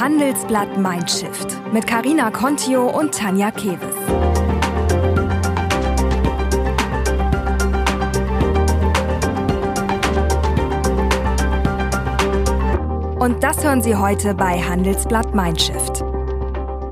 [0.00, 3.94] Handelsblatt Mindshift mit Karina Contio und Tanja Keves.
[13.20, 16.04] Und das hören Sie heute bei Handelsblatt Mindshift.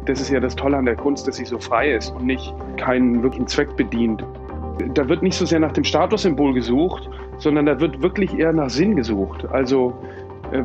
[0.06, 2.54] Das ist ja das Tolle an der Kunst, dass sie so frei ist und nicht
[2.76, 4.24] keinen wirklichen Zweck bedient.
[4.94, 8.70] Da wird nicht so sehr nach dem Statussymbol gesucht, sondern da wird wirklich eher nach
[8.70, 9.44] Sinn gesucht.
[9.50, 9.92] Also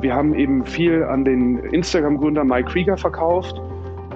[0.01, 3.61] wir haben eben viel an den Instagram-Gründer Mike Krieger verkauft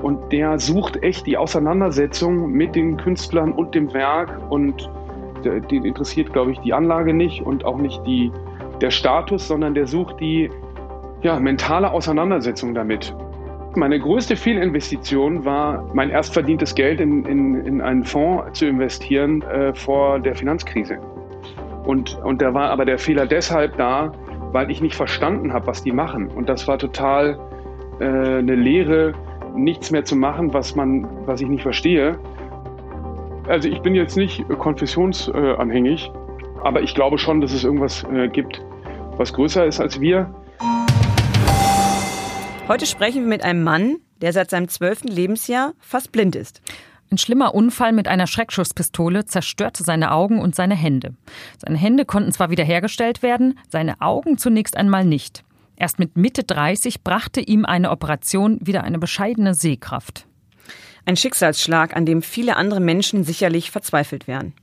[0.02, 4.90] und der sucht echt die Auseinandersetzung mit den Künstlern und dem Werk und
[5.44, 8.32] den interessiert, glaube ich, die Anlage nicht und auch nicht die,
[8.80, 10.50] der Status, sondern der sucht die
[11.22, 13.16] ja, mentale Auseinandersetzung damit.
[13.76, 19.42] Meine größte Fehlinvestition war, mein erst verdientes Geld in, in, in einen Fonds zu investieren
[19.44, 20.98] äh, vor der Finanzkrise.
[21.86, 24.12] Und, und da war aber der Fehler deshalb da,
[24.52, 26.28] weil ich nicht verstanden habe, was die machen.
[26.28, 27.40] Und das war total
[28.00, 29.14] äh, eine Lehre,
[29.56, 32.20] nichts mehr zu machen, was, man, was ich nicht verstehe.
[33.48, 36.12] Also ich bin jetzt nicht konfessionsanhängig,
[36.64, 38.64] aber ich glaube schon, dass es irgendwas äh, gibt,
[39.18, 40.34] was größer ist als wir.
[42.68, 46.62] Heute sprechen wir mit einem Mann, der seit seinem zwölften Lebensjahr fast blind ist.
[47.12, 51.14] Ein schlimmer Unfall mit einer Schreckschusspistole zerstörte seine Augen und seine Hände.
[51.58, 55.44] Seine Hände konnten zwar wiederhergestellt werden, seine Augen zunächst einmal nicht.
[55.76, 60.26] Erst mit Mitte 30 brachte ihm eine Operation wieder eine bescheidene Sehkraft.
[61.06, 64.54] Ein Schicksalsschlag, an dem viele andere Menschen sicherlich verzweifelt wären.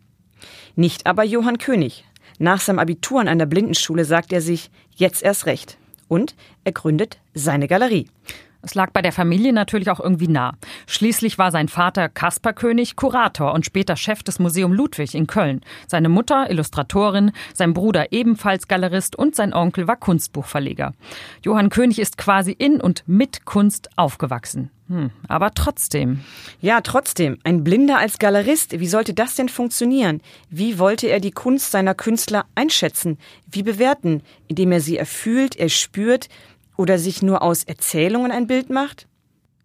[0.74, 2.06] Nicht aber Johann König.
[2.38, 5.76] Nach seinem Abitur an einer Blindenschule sagt er sich, jetzt erst recht.
[6.06, 8.08] Und er gründet seine Galerie.
[8.60, 10.54] Es lag bei der Familie natürlich auch irgendwie nah.
[10.86, 15.60] Schließlich war sein Vater Kaspar König Kurator und später Chef des Museum Ludwig in Köln.
[15.86, 20.94] Seine Mutter Illustratorin, sein Bruder ebenfalls Galerist und sein Onkel war Kunstbuchverleger.
[21.44, 24.70] Johann König ist quasi in und mit Kunst aufgewachsen.
[24.88, 26.20] Hm, aber trotzdem.
[26.60, 27.38] Ja, trotzdem.
[27.44, 30.22] Ein Blinder als Galerist, wie sollte das denn funktionieren?
[30.48, 33.18] Wie wollte er die Kunst seiner Künstler einschätzen?
[33.50, 34.22] Wie bewerten?
[34.48, 36.28] Indem er sie erfühlt, er spürt,
[36.78, 39.06] oder sich nur aus Erzählungen ein Bild macht?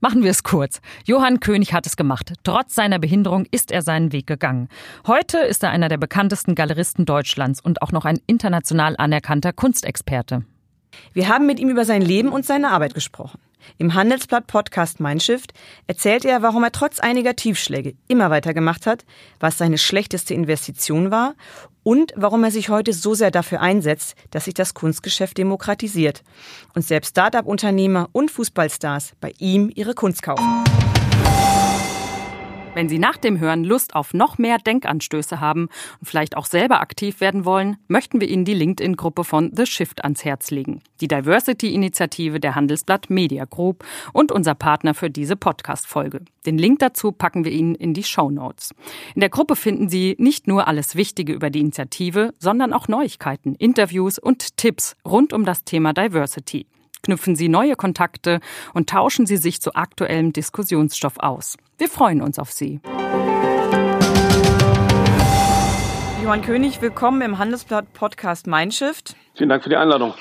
[0.01, 0.81] Machen wir es kurz.
[1.06, 2.34] Johann König hat es gemacht.
[2.44, 4.68] Trotz seiner Behinderung ist er seinen Weg gegangen.
[5.07, 10.44] Heute ist er einer der bekanntesten Galeristen Deutschlands und auch noch ein international anerkannter Kunstexperte.
[11.13, 13.40] Wir haben mit ihm über sein Leben und seine Arbeit gesprochen.
[13.78, 15.53] Im Handelsblatt Podcast Mein Shift
[15.88, 19.06] erzählt er, warum er trotz einiger Tiefschläge immer weitergemacht hat,
[19.40, 21.34] was seine schlechteste Investition war
[21.83, 26.23] und warum er sich heute so sehr dafür einsetzt, dass sich das Kunstgeschäft demokratisiert
[26.73, 30.63] und selbst Start-up-Unternehmer und Fußballstars bei ihm ihre Kunst kaufen.
[32.75, 35.69] Wenn Sie nach dem Hören Lust auf noch mehr Denkanstöße haben
[36.00, 40.03] und vielleicht auch selber aktiv werden wollen, möchten wir Ihnen die LinkedIn-Gruppe von The Shift
[40.03, 46.22] ans Herz legen, die Diversity-Initiative der Handelsblatt Media Group und unser Partner für diese Podcast-Folge.
[46.47, 48.73] Den Link dazu packen wir Ihnen in die Show Notes.
[49.13, 53.53] In der Gruppe finden Sie nicht nur alles Wichtige über die Initiative, sondern auch Neuigkeiten,
[53.53, 56.66] Interviews und Tipps rund um das Thema Diversity
[57.03, 58.40] knüpfen Sie neue Kontakte
[58.74, 61.58] und tauschen Sie sich zu aktuellem Diskussionsstoff aus.
[61.78, 62.80] Wir freuen uns auf Sie.
[66.24, 69.18] Johann König, willkommen im Handelsblatt Podcast Mindshift.
[69.36, 70.14] Vielen Dank für die Einladung.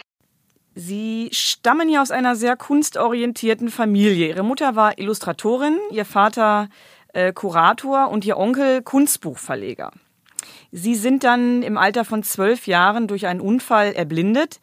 [0.75, 4.29] Sie stammen ja aus einer sehr kunstorientierten Familie.
[4.29, 6.69] Ihre Mutter war Illustratorin, Ihr Vater
[7.13, 9.93] äh, Kurator und Ihr Onkel Kunstbuchverleger.
[10.73, 14.59] Sie sind dann im Alter von zwölf Jahren durch einen Unfall erblindet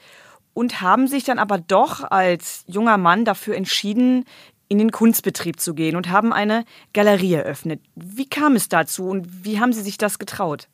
[0.59, 4.25] und haben sich dann aber doch als junger Mann dafür entschieden,
[4.67, 7.79] in den Kunstbetrieb zu gehen und haben eine Galerie eröffnet.
[7.95, 10.67] Wie kam es dazu und wie haben Sie sich das getraut?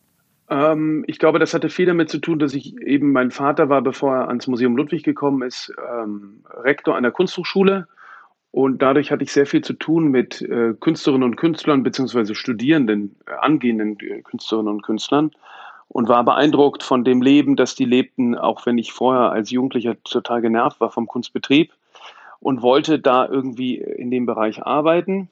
[0.50, 3.84] Ähm, ich glaube, das hatte viel damit zu tun, dass ich eben mein Vater war,
[3.84, 7.88] bevor er ans Museum Ludwig gekommen ist, ähm, Rektor einer Kunsthochschule.
[8.50, 13.18] Und dadurch hatte ich sehr viel zu tun mit äh, Künstlerinnen und Künstlern beziehungsweise Studierenden,
[13.28, 15.30] äh, angehenden äh, Künstlerinnen und Künstlern
[15.96, 19.96] und war beeindruckt von dem Leben, das die lebten, auch wenn ich vorher als Jugendlicher
[20.04, 21.72] total genervt war vom Kunstbetrieb
[22.42, 25.30] und wollte da irgendwie in dem Bereich arbeiten.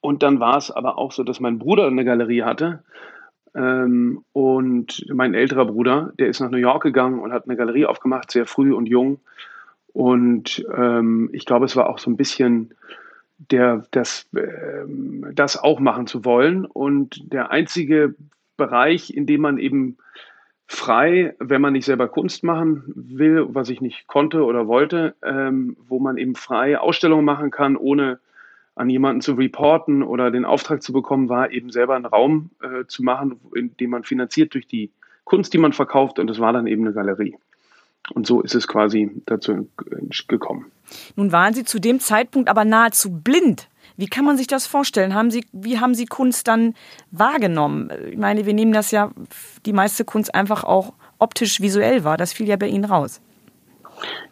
[0.00, 2.82] Und dann war es aber auch so, dass mein Bruder eine Galerie hatte.
[3.54, 7.84] Ähm, und mein älterer Bruder, der ist nach New York gegangen und hat eine Galerie
[7.84, 9.20] aufgemacht, sehr früh und jung.
[9.92, 12.72] Und ähm, ich glaube, es war auch so ein bisschen
[13.50, 14.86] der, das, äh,
[15.34, 16.64] das auch machen zu wollen.
[16.64, 18.14] Und der einzige
[18.58, 19.96] Bereich, in dem man eben
[20.66, 25.78] frei, wenn man nicht selber Kunst machen will, was ich nicht konnte oder wollte, ähm,
[25.88, 28.20] wo man eben frei Ausstellungen machen kann, ohne
[28.74, 32.84] an jemanden zu reporten oder den Auftrag zu bekommen, war eben selber einen Raum äh,
[32.86, 34.92] zu machen, in dem man finanziert durch die
[35.24, 37.36] Kunst, die man verkauft und das war dann eben eine Galerie.
[38.14, 39.68] Und so ist es quasi dazu
[40.28, 40.66] gekommen.
[41.16, 43.68] Nun waren Sie zu dem Zeitpunkt aber nahezu blind.
[43.98, 45.12] Wie kann man sich das vorstellen?
[45.12, 46.74] Haben Sie, wie haben Sie Kunst dann
[47.10, 47.90] wahrgenommen?
[48.08, 49.10] Ich meine, wir nehmen das ja,
[49.66, 52.16] die meiste Kunst einfach auch optisch visuell wahr.
[52.16, 53.20] Das fiel ja bei Ihnen raus.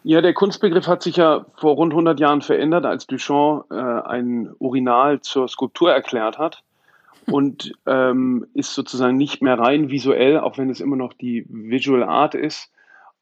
[0.03, 4.49] Ja, der Kunstbegriff hat sich ja vor rund 100 Jahren verändert, als Duchamp äh, ein
[4.57, 6.63] Urinal zur Skulptur erklärt hat
[7.25, 12.03] und ähm, ist sozusagen nicht mehr rein visuell, auch wenn es immer noch die Visual
[12.03, 12.71] Art ist.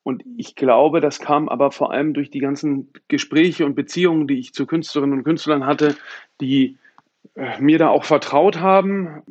[0.06, 4.38] Und ich glaube, das kam aber vor allem durch die ganzen Gespräche und Beziehungen, die
[4.38, 5.96] ich zu Künstlerinnen und Künstlern hatte,
[6.40, 6.78] die
[7.34, 9.24] äh, mir da auch vertraut haben,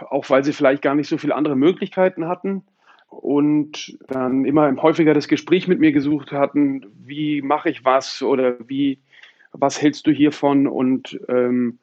[0.00, 2.64] auch weil sie vielleicht gar nicht so viele andere Möglichkeiten hatten
[3.08, 8.56] und dann immer häufiger das Gespräch mit mir gesucht hatten, wie mache ich was oder
[8.66, 8.98] wie,
[9.52, 10.66] was hältst du hiervon?
[10.66, 11.78] Und ähm,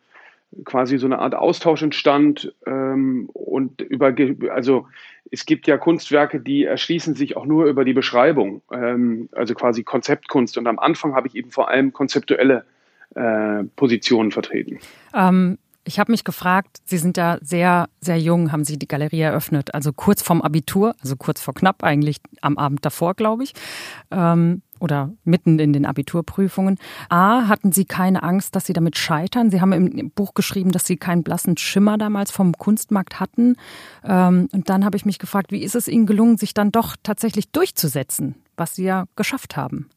[0.66, 4.14] quasi so eine Art Austausch entstand ähm, und über,
[4.52, 4.88] also
[5.32, 9.84] es gibt ja Kunstwerke, die erschließen sich auch nur über die Beschreibung, ähm, also quasi
[9.84, 10.58] Konzeptkunst.
[10.58, 12.66] Und am Anfang habe ich eben vor allem konzeptuelle
[13.16, 14.80] äh, Positionen vertreten.
[15.14, 19.22] Ähm, ich habe mich gefragt, Sie sind ja sehr, sehr jung, haben Sie die Galerie
[19.22, 23.54] eröffnet, also kurz vorm Abitur, also kurz vor knapp eigentlich am Abend davor, glaube ich,
[24.12, 26.78] ähm, oder mitten in den Abiturprüfungen.
[27.10, 29.50] A, hatten Sie keine Angst, dass Sie damit scheitern?
[29.52, 33.56] Sie haben im Buch geschrieben, dass Sie keinen blassen Schimmer damals vom Kunstmarkt hatten.
[34.04, 36.96] Ähm, und dann habe ich mich gefragt, wie ist es Ihnen gelungen, sich dann doch
[37.04, 39.90] tatsächlich durchzusetzen, was Sie ja geschafft haben?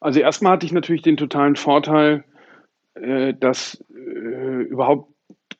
[0.00, 2.24] Also erstmal hatte ich natürlich den totalen Vorteil,
[2.94, 5.12] äh, dass äh, überhaupt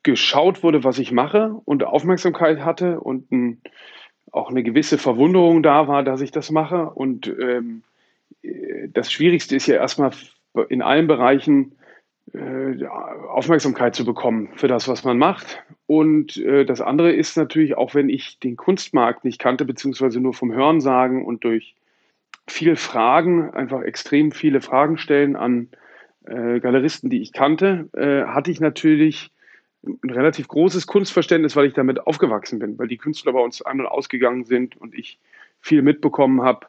[0.03, 3.63] geschaut wurde, was ich mache und Aufmerksamkeit hatte und ein,
[4.33, 6.91] auch eine gewisse Verwunderung da war, dass ich das mache.
[6.91, 7.83] Und ähm,
[8.89, 10.13] das Schwierigste ist ja erstmal
[10.69, 11.77] in allen Bereichen
[12.33, 15.63] äh, Aufmerksamkeit zu bekommen für das, was man macht.
[15.87, 20.35] Und äh, das andere ist natürlich, auch wenn ich den Kunstmarkt nicht kannte, beziehungsweise nur
[20.35, 21.75] vom Hörensagen und durch
[22.47, 25.69] viele Fragen, einfach extrem viele Fragen stellen an
[26.25, 29.31] äh, Galeristen, die ich kannte, äh, hatte ich natürlich
[29.85, 33.81] ein relativ großes Kunstverständnis, weil ich damit aufgewachsen bin, weil die Künstler bei uns ein-
[33.81, 35.19] und ausgegangen sind und ich
[35.61, 36.67] viel mitbekommen habe.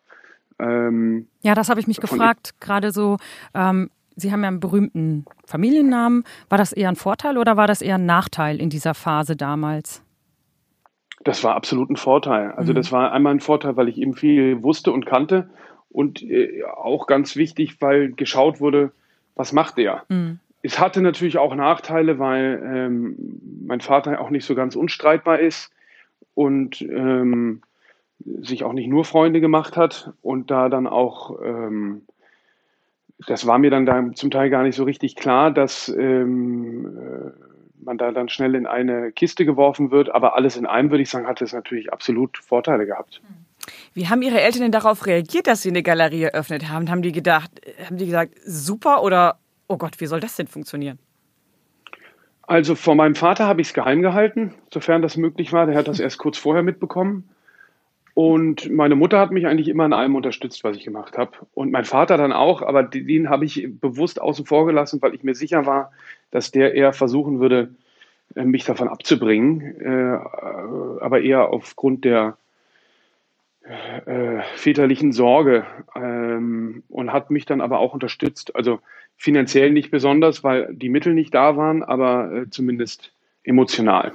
[0.63, 3.17] Ähm, ja, das habe ich mich gefragt, gerade so.
[3.53, 6.23] Ähm, Sie haben ja einen berühmten Familiennamen.
[6.47, 10.03] War das eher ein Vorteil oder war das eher ein Nachteil in dieser Phase damals?
[11.23, 12.51] Das war absolut ein Vorteil.
[12.51, 12.75] Also mhm.
[12.75, 15.49] das war einmal ein Vorteil, weil ich eben viel wusste und kannte
[15.89, 18.91] und äh, auch ganz wichtig, weil geschaut wurde,
[19.35, 20.03] was macht der?
[20.09, 20.39] Mhm.
[20.61, 23.15] Es hatte natürlich auch Nachteile, weil ähm,
[23.65, 25.71] mein Vater auch nicht so ganz unstreitbar ist
[26.35, 27.61] und ähm,
[28.19, 32.03] sich auch nicht nur Freunde gemacht hat und da dann auch, ähm,
[33.27, 37.31] das war mir dann da zum Teil gar nicht so richtig klar, dass ähm, äh,
[37.83, 40.13] man da dann schnell in eine Kiste geworfen wird.
[40.13, 43.21] Aber alles in allem würde ich sagen, hat es natürlich absolut Vorteile gehabt.
[43.93, 46.89] Wie haben Ihre Eltern denn darauf reagiert, dass Sie eine Galerie eröffnet haben?
[46.89, 47.51] Haben die gedacht,
[47.85, 50.99] haben die gesagt, super oder oh Gott, wie soll das denn funktionieren?
[52.41, 55.65] Also von meinem Vater habe ich es geheim gehalten, sofern das möglich war.
[55.65, 57.29] Der hat das erst kurz vorher mitbekommen.
[58.13, 61.31] Und meine Mutter hat mich eigentlich immer in allem unterstützt, was ich gemacht habe.
[61.53, 65.23] Und mein Vater dann auch, aber den habe ich bewusst außen vor gelassen, weil ich
[65.23, 65.91] mir sicher war,
[66.29, 67.73] dass der eher versuchen würde,
[68.35, 70.19] äh, mich davon abzubringen, äh,
[71.01, 72.37] aber eher aufgrund der
[73.63, 75.65] äh, väterlichen Sorge
[75.95, 78.55] ähm, und hat mich dann aber auch unterstützt.
[78.55, 78.79] Also
[79.15, 84.11] finanziell nicht besonders, weil die Mittel nicht da waren, aber zumindest emotional.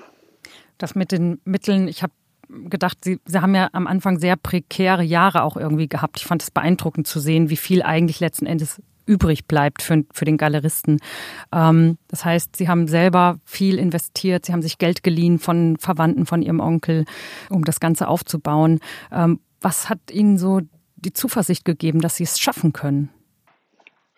[0.77, 2.13] Das mit den Mitteln, ich habe
[2.49, 6.19] gedacht, Sie, Sie haben ja am Anfang sehr prekäre Jahre auch irgendwie gehabt.
[6.19, 10.25] Ich fand es beeindruckend zu sehen, wie viel eigentlich letzten Endes übrig bleibt für, für
[10.25, 11.01] den Galeristen.
[11.53, 16.27] Ähm, das heißt, Sie haben selber viel investiert, Sie haben sich Geld geliehen von Verwandten,
[16.27, 17.07] von Ihrem Onkel,
[17.49, 18.81] um das Ganze aufzubauen.
[19.11, 20.61] Ähm, was hat Ihnen so
[20.97, 23.09] die Zuversicht gegeben, dass Sie es schaffen können?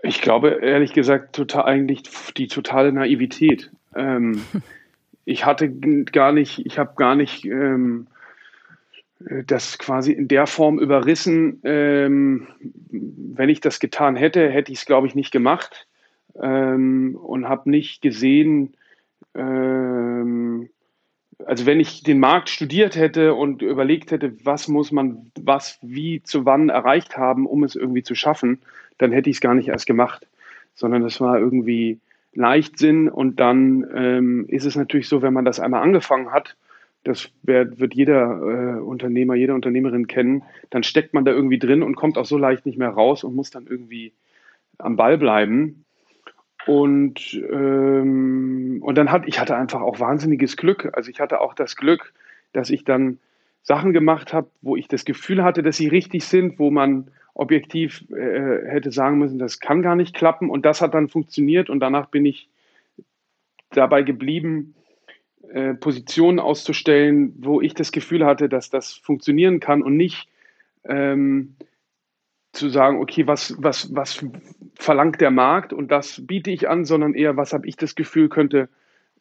[0.02, 2.02] Ich glaube, ehrlich gesagt, total, eigentlich
[2.36, 3.70] die totale Naivität.
[3.94, 4.42] Ähm,
[5.24, 8.08] ich hatte gar nicht, ich habe gar nicht ähm,
[9.46, 11.60] das quasi in der Form überrissen.
[11.64, 12.48] Ähm,
[12.90, 15.86] wenn ich das getan hätte, hätte ich es, glaube ich, nicht gemacht
[16.40, 18.74] ähm, und habe nicht gesehen,
[19.34, 20.70] ähm,
[21.46, 26.22] also wenn ich den Markt studiert hätte und überlegt hätte, was muss man, was, wie,
[26.22, 28.60] zu wann erreicht haben, um es irgendwie zu schaffen,
[28.98, 30.26] dann hätte ich es gar nicht erst gemacht,
[30.74, 31.98] sondern das war irgendwie
[32.34, 36.56] Leichtsinn und dann ähm, ist es natürlich so, wenn man das einmal angefangen hat,
[37.04, 41.96] das wird jeder äh, Unternehmer, jede Unternehmerin kennen, dann steckt man da irgendwie drin und
[41.96, 44.12] kommt auch so leicht nicht mehr raus und muss dann irgendwie
[44.78, 45.84] am Ball bleiben.
[46.66, 50.90] Und, ähm, und dann hat, ich hatte einfach auch wahnsinniges Glück.
[50.92, 52.12] Also ich hatte auch das Glück,
[52.52, 53.18] dass ich dann
[53.62, 58.04] Sachen gemacht habe, wo ich das Gefühl hatte, dass sie richtig sind, wo man objektiv
[58.10, 60.50] äh, hätte sagen müssen, das kann gar nicht klappen.
[60.50, 62.48] Und das hat dann funktioniert und danach bin ich
[63.70, 64.74] dabei geblieben,
[65.52, 70.28] äh, Positionen auszustellen, wo ich das Gefühl hatte, dass das funktionieren kann und nicht
[70.84, 71.56] ähm,
[72.52, 74.24] zu sagen, okay, was, was, was
[74.74, 78.28] verlangt der Markt und das biete ich an, sondern eher, was habe ich das Gefühl,
[78.28, 78.68] könnte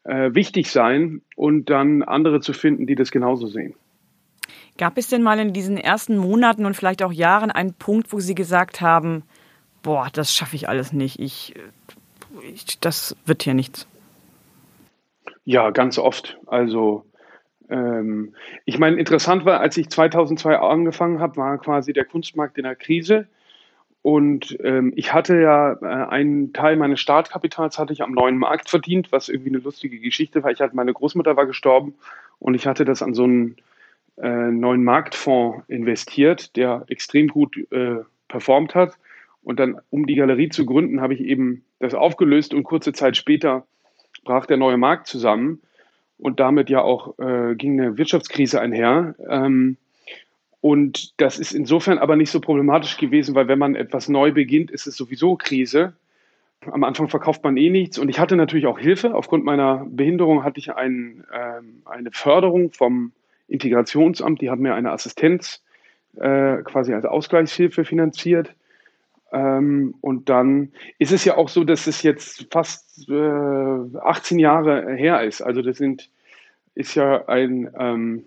[0.03, 3.75] äh, wichtig sein und dann andere zu finden, die das genauso sehen.
[4.77, 8.19] Gab es denn mal in diesen ersten Monaten und vielleicht auch Jahren einen Punkt, wo
[8.19, 9.23] Sie gesagt haben,
[9.83, 11.53] boah, das schaffe ich alles nicht, ich,
[12.53, 13.87] ich, das wird hier nichts?
[15.49, 16.37] Ja, ganz oft.
[16.45, 17.05] Also
[17.71, 22.65] ähm, ich meine, interessant war, als ich 2002 angefangen habe, war quasi der Kunstmarkt in
[22.65, 23.27] der Krise.
[24.03, 28.69] Und ähm, ich hatte ja äh, einen Teil meines Startkapitals hatte ich am neuen Markt
[28.69, 30.51] verdient, was irgendwie eine lustige Geschichte war.
[30.51, 31.95] Ich hatte meine Großmutter war gestorben
[32.37, 33.55] und ich hatte das an so einen
[34.17, 37.95] äh, neuen Marktfonds investiert, der extrem gut äh,
[38.27, 38.99] performt hat.
[39.41, 43.17] Und dann, um die Galerie zu gründen, habe ich eben das aufgelöst und kurze Zeit
[43.17, 43.65] später
[44.23, 45.61] brach der neue Markt zusammen
[46.17, 49.15] und damit ja auch äh, ging eine Wirtschaftskrise einher.
[49.29, 49.77] Ähm,
[50.61, 54.71] und das ist insofern aber nicht so problematisch gewesen, weil wenn man etwas neu beginnt,
[54.71, 55.93] ist es sowieso Krise.
[56.69, 59.15] Am Anfang verkauft man eh nichts und ich hatte natürlich auch Hilfe.
[59.15, 63.13] Aufgrund meiner Behinderung hatte ich ein, ähm, eine Förderung vom
[63.47, 65.63] Integrationsamt, die haben mir eine Assistenz
[66.17, 68.53] äh, quasi als Ausgleichshilfe finanziert.
[69.31, 74.95] Ähm, und dann ist es ja auch so, dass es jetzt fast äh, 18 Jahre
[74.95, 75.41] her ist.
[75.41, 76.09] Also das sind,
[76.75, 78.25] ist ja ein ähm,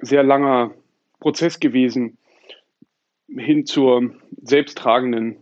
[0.00, 0.72] sehr langer
[1.20, 2.18] Prozess gewesen
[3.28, 4.10] hin zur
[4.42, 5.36] selbsttragenden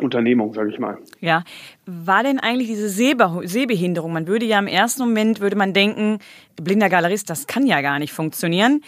[0.00, 0.98] Unternehmung, sage ich mal.
[1.20, 1.44] Ja,
[1.84, 4.12] war denn eigentlich diese Sehbe Sehbehinderung?
[4.12, 6.18] Man würde ja im ersten Moment würde man denken,
[6.56, 8.82] blinder Galerist, das kann ja gar nicht funktionieren.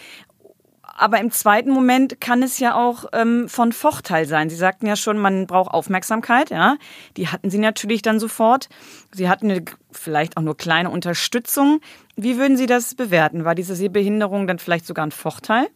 [0.97, 4.49] Aber im zweiten Moment kann es ja auch ähm, von Vorteil sein.
[4.49, 6.77] Sie sagten ja schon, man braucht Aufmerksamkeit, ja.
[7.17, 8.69] Die hatten Sie natürlich dann sofort.
[9.11, 11.81] Sie hatten eine, vielleicht auch nur kleine Unterstützung.
[12.15, 13.43] Wie würden Sie das bewerten?
[13.43, 15.67] War diese Sehbehinderung dann vielleicht sogar ein Vorteil?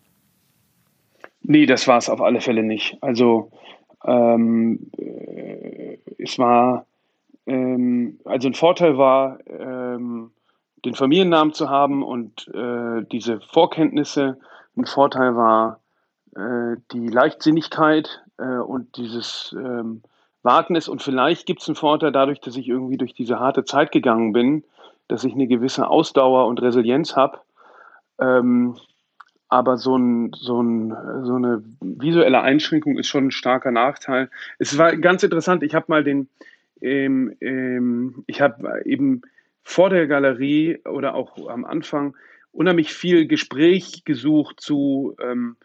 [1.42, 2.98] Nee, das war es auf alle Fälle nicht.
[3.02, 3.52] Also
[4.06, 6.86] ähm, äh, es war,
[7.46, 10.32] ähm, also ein Vorteil war, ähm,
[10.86, 14.38] den Familiennamen zu haben und äh, diese Vorkenntnisse.
[14.80, 15.82] Ein Vorteil war
[16.38, 20.04] äh, die Leichtsinnigkeit äh, und dieses ähm,
[20.42, 20.88] Wagnis.
[20.88, 24.32] Und vielleicht gibt es einen Vorteil dadurch, dass ich irgendwie durch diese harte Zeit gegangen
[24.32, 24.64] bin,
[25.10, 27.40] dass ich eine gewisse Ausdauer und Resilienz habe.
[28.22, 28.78] Ähm,
[29.50, 34.30] aber so, ein, so, ein, so eine visuelle Einschränkung ist schon ein starker Nachteil.
[34.60, 36.30] Es war ganz interessant, ich habe mal den,
[36.80, 39.24] ähm, ähm, ich habe eben
[39.62, 42.16] vor der Galerie oder auch am Anfang
[42.52, 45.56] unheimlich viel Gespräch gesucht zu, ähm,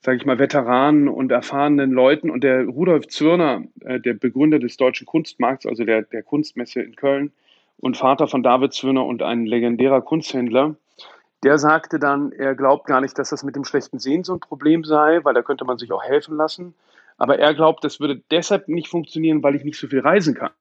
[0.00, 2.30] sage ich mal, Veteranen und erfahrenen Leuten.
[2.30, 6.96] Und der Rudolf Zürner, äh, der Begründer des Deutschen Kunstmarkts, also der, der Kunstmesse in
[6.96, 7.32] Köln
[7.78, 10.76] und Vater von David Zürner und ein legendärer Kunsthändler,
[11.44, 14.40] der sagte dann, er glaubt gar nicht, dass das mit dem schlechten Sehen so ein
[14.40, 16.74] Problem sei, weil da könnte man sich auch helfen lassen.
[17.18, 20.52] Aber er glaubt, das würde deshalb nicht funktionieren, weil ich nicht so viel reisen kann.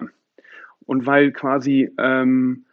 [0.85, 2.65] Und weil quasi ähm,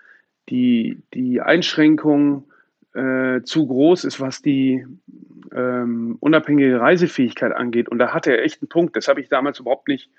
[0.49, 2.45] die, die Einschränkung
[2.95, 4.85] äh, zu groß ist, was die
[5.55, 7.89] ähm, unabhängige Reisefähigkeit angeht.
[7.89, 8.97] Und da hat er echt einen Punkt.
[8.97, 10.11] Das habe ich damals überhaupt nicht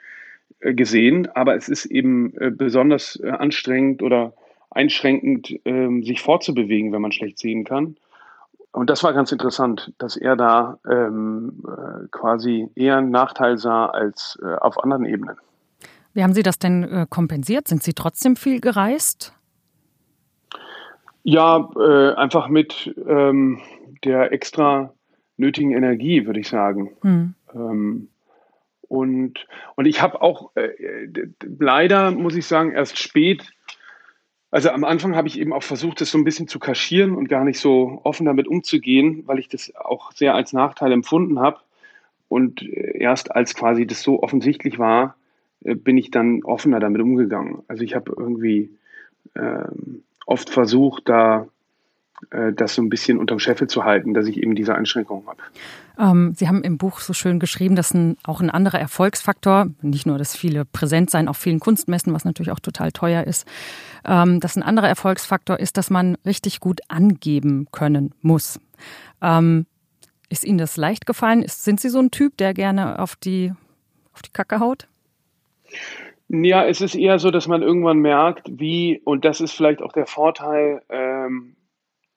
[0.60, 1.28] äh, gesehen.
[1.34, 4.34] Aber es ist eben äh, besonders äh, anstrengend oder
[4.70, 7.98] einschränkend, ähm, sich fortzubewegen, wenn man schlecht sehen kann.
[8.72, 13.88] Und das war ganz interessant, dass er da ähm, äh, quasi eher einen Nachteil sah
[13.88, 15.36] als äh, auf anderen Ebenen.
[16.13, 17.70] Wie haben Sie das denn kompensiert?
[17.70, 19.34] Sind Sie trotzdem viel gereist?
[21.24, 23.60] Ja, äh, einfach mit ähm,
[24.04, 24.94] der extra
[25.38, 26.92] nötigen Energie, würde ich sagen.
[27.01, 27.36] Hm.
[27.54, 28.08] Ähm,
[28.88, 31.08] und, und ich habe auch äh,
[31.42, 33.51] leider, muss ich sagen, erst spät
[34.51, 37.30] also am Anfang habe ich eben auch versucht, das so ein bisschen zu kaschieren und
[37.30, 41.62] gar nicht so offen damit umzugehen, weil ich das auch sehr als Nachteil empfunden habe.
[42.28, 45.16] Und äh, erst als quasi das so offensichtlich war,
[45.63, 47.63] äh, bin ich dann offener damit umgegangen.
[47.70, 48.72] Also ich habe irgendwie
[49.36, 51.48] ähm, oft versucht, da
[52.30, 55.42] äh, das so ein bisschen unterm Scheffel zu halten, dass ich eben diese Einschränkungen habe.
[55.98, 60.06] Ähm, Sie haben im Buch so schön geschrieben, dass ein, auch ein anderer Erfolgsfaktor, nicht
[60.06, 63.48] nur das viele präsent sein auf vielen Kunstmessen, was natürlich auch total teuer ist,
[64.06, 68.60] ähm, dass ein anderer Erfolgsfaktor ist, dass man richtig gut angeben können muss.
[69.22, 69.66] Ähm,
[70.30, 71.44] ist Ihnen das leicht gefallen?
[71.44, 73.54] Ist, sind Sie so ein Typ, der gerne auf die,
[74.13, 74.88] auf die Kacke haut?
[76.34, 79.92] Ja, es ist eher so, dass man irgendwann merkt, wie, und das ist vielleicht auch
[79.92, 81.58] der Vorteil, ähm,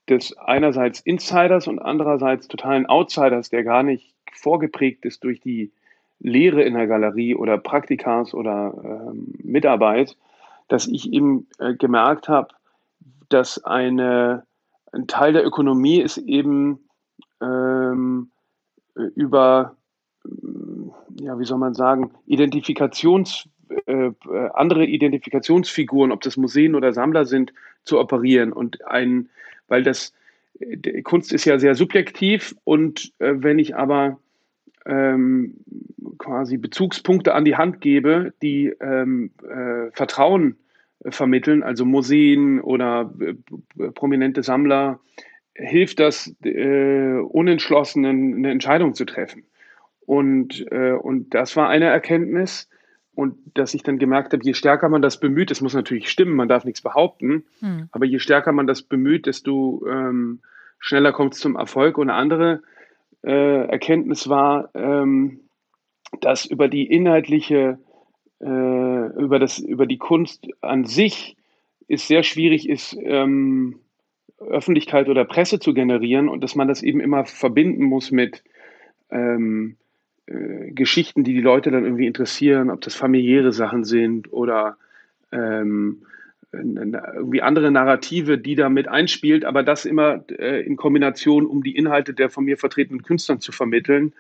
[0.09, 5.73] des einerseits Insiders und andererseits totalen Outsiders, der gar nicht vorgeprägt ist durch die
[6.21, 10.17] Lehre in der Galerie oder Praktikas oder ähm, Mitarbeit,
[10.69, 12.49] dass ich eben äh, gemerkt habe,
[13.31, 14.45] dass eine,
[14.93, 16.89] ein Teil der Ökonomie ist eben
[17.43, 18.31] ähm,
[18.95, 19.75] über,
[21.19, 23.49] ja, wie soll man sagen, Identifikations,
[23.87, 24.11] äh,
[24.55, 27.53] andere Identifikationsfiguren, ob das Museen oder Sammler sind,
[27.85, 29.29] zu operieren und ein,
[29.69, 30.13] weil das
[31.03, 34.19] Kunst ist ja sehr subjektiv und äh, wenn ich aber
[34.87, 35.55] ähm,
[36.19, 40.57] quasi Bezugspunkte an die Hand gebe, die ähm, äh, Vertrauen
[41.01, 43.35] äh, vermitteln, also Museen oder äh,
[43.91, 45.01] prominente Sammler,
[45.55, 49.45] hilft das äh, Unentschlossenen eine Entscheidung zu treffen.
[50.01, 52.69] Und, äh, und das war eine Erkenntnis.
[53.15, 56.35] Und dass ich dann gemerkt habe, je stärker man das bemüht, es muss natürlich stimmen,
[56.35, 57.89] man darf nichts behaupten, hm.
[57.93, 60.41] aber je stärker man das bemüht, desto ähm,
[60.79, 61.97] schneller kommt es zum Erfolg.
[61.97, 62.63] Und eine andere
[63.23, 65.41] äh, Erkenntnis war, ähm,
[66.21, 67.79] dass über die inhaltliche,
[68.41, 71.37] äh, über, das, über die Kunst an sich
[71.89, 73.81] es sehr schwierig ist, ähm,
[74.39, 78.43] Öffentlichkeit oder Presse zu generieren und dass man das eben immer verbinden muss mit
[79.11, 79.77] ähm,
[80.27, 84.77] äh, Geschichten, die die Leute dann irgendwie interessieren, ob das familiäre Sachen sind oder
[85.33, 86.03] ähm,
[86.53, 91.77] irgendwie andere Narrative, die da mit einspielt, aber das immer äh, in Kombination, um die
[91.77, 94.13] Inhalte der von mir vertretenen Künstlern zu vermitteln,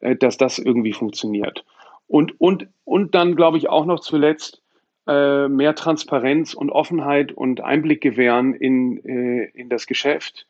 [0.00, 1.64] äh, dass das irgendwie funktioniert.
[2.06, 4.62] Und, und, und dann glaube ich auch noch zuletzt
[5.06, 10.46] äh, mehr Transparenz und Offenheit und Einblick gewähren in, äh, in das Geschäft,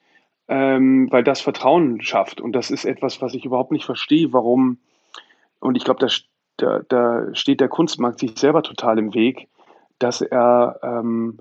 [0.49, 2.41] ähm, weil das Vertrauen schafft.
[2.41, 4.79] Und das ist etwas, was ich überhaupt nicht verstehe, warum,
[5.63, 6.07] und ich glaube,
[6.57, 9.49] da, da, steht der Kunstmarkt sich selber total im Weg,
[9.99, 11.39] dass er ähm,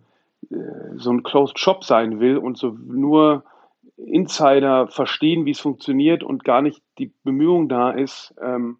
[0.50, 0.56] äh,
[0.96, 3.44] so ein Closed Shop sein will und so nur
[3.98, 8.78] Insider verstehen, wie es funktioniert und gar nicht die Bemühung da ist, ähm,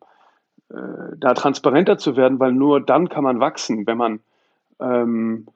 [0.70, 4.20] äh, da transparenter zu werden, weil nur dann kann man wachsen, wenn man
[4.80, 5.48] ähm,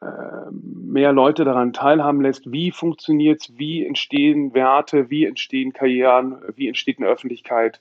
[0.00, 6.36] äh, mehr Leute daran teilhaben lässt, wie funktioniert es, wie entstehen Werte, wie entstehen Karrieren,
[6.54, 7.80] wie entsteht eine Öffentlichkeit.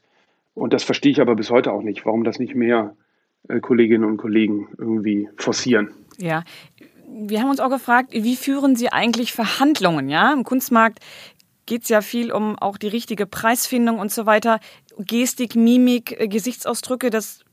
[0.56, 2.96] Und das verstehe ich aber bis heute auch nicht, warum das nicht mehr
[3.48, 5.92] äh, Kolleginnen und Kollegen irgendwie forcieren.
[6.18, 6.44] Ja.
[7.08, 10.10] Wir haben uns auch gefragt, wie führen Sie eigentlich Verhandlungen?
[10.10, 11.00] Ja, im Kunstmarkt
[11.66, 14.60] geht es ja viel um auch die richtige Preisfindung und so weiter.
[14.98, 17.44] Gestik, Mimik, äh, Gesichtsausdrücke, das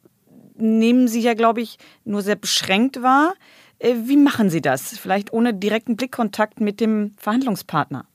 [0.54, 3.34] nehmen Sie ja, glaube ich, nur sehr beschränkt wahr.
[3.78, 4.96] Äh, wie machen Sie das?
[4.96, 8.06] Vielleicht ohne direkten Blickkontakt mit dem Verhandlungspartner?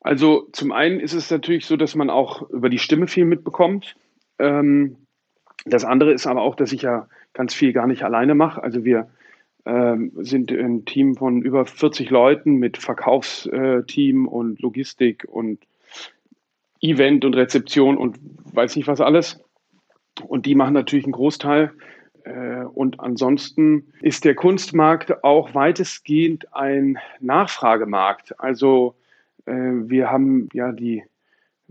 [0.00, 3.96] Also zum einen ist es natürlich so, dass man auch über die Stimme viel mitbekommt.
[4.38, 4.96] Ähm,
[5.64, 8.62] das andere ist aber auch, dass ich ja ganz viel gar nicht alleine mache.
[8.62, 9.08] Also wir
[9.66, 15.58] ähm, sind ein Team von über 40 Leuten mit Verkaufsteam und Logistik und
[16.80, 18.18] Event und Rezeption und
[18.52, 19.40] weiß nicht was alles.
[20.26, 21.72] Und die machen natürlich einen Großteil.
[22.24, 28.38] Äh, und ansonsten ist der Kunstmarkt auch weitestgehend ein Nachfragemarkt.
[28.38, 28.94] Also
[29.46, 31.02] äh, wir haben ja die